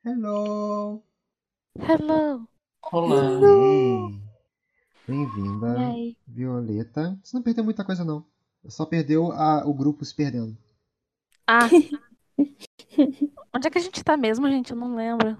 [0.05, 1.01] Hello!
[1.79, 2.47] Hello.
[2.91, 3.39] Olá.
[3.41, 4.21] Ei.
[5.07, 5.75] Bem-vinda?
[6.27, 7.17] Violeta.
[7.23, 8.25] Você não perdeu muita coisa, não.
[8.67, 10.57] Só perdeu a- o grupo se perdendo.
[11.47, 11.67] Ah.
[13.55, 14.71] Onde é que a gente tá mesmo, gente?
[14.71, 15.37] Eu não lembro.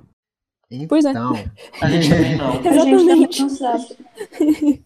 [0.72, 1.12] Então, Pois é.
[1.82, 2.50] A gente também não.
[2.60, 3.42] A gente também Exatamente.
[3.42, 4.86] não sabe.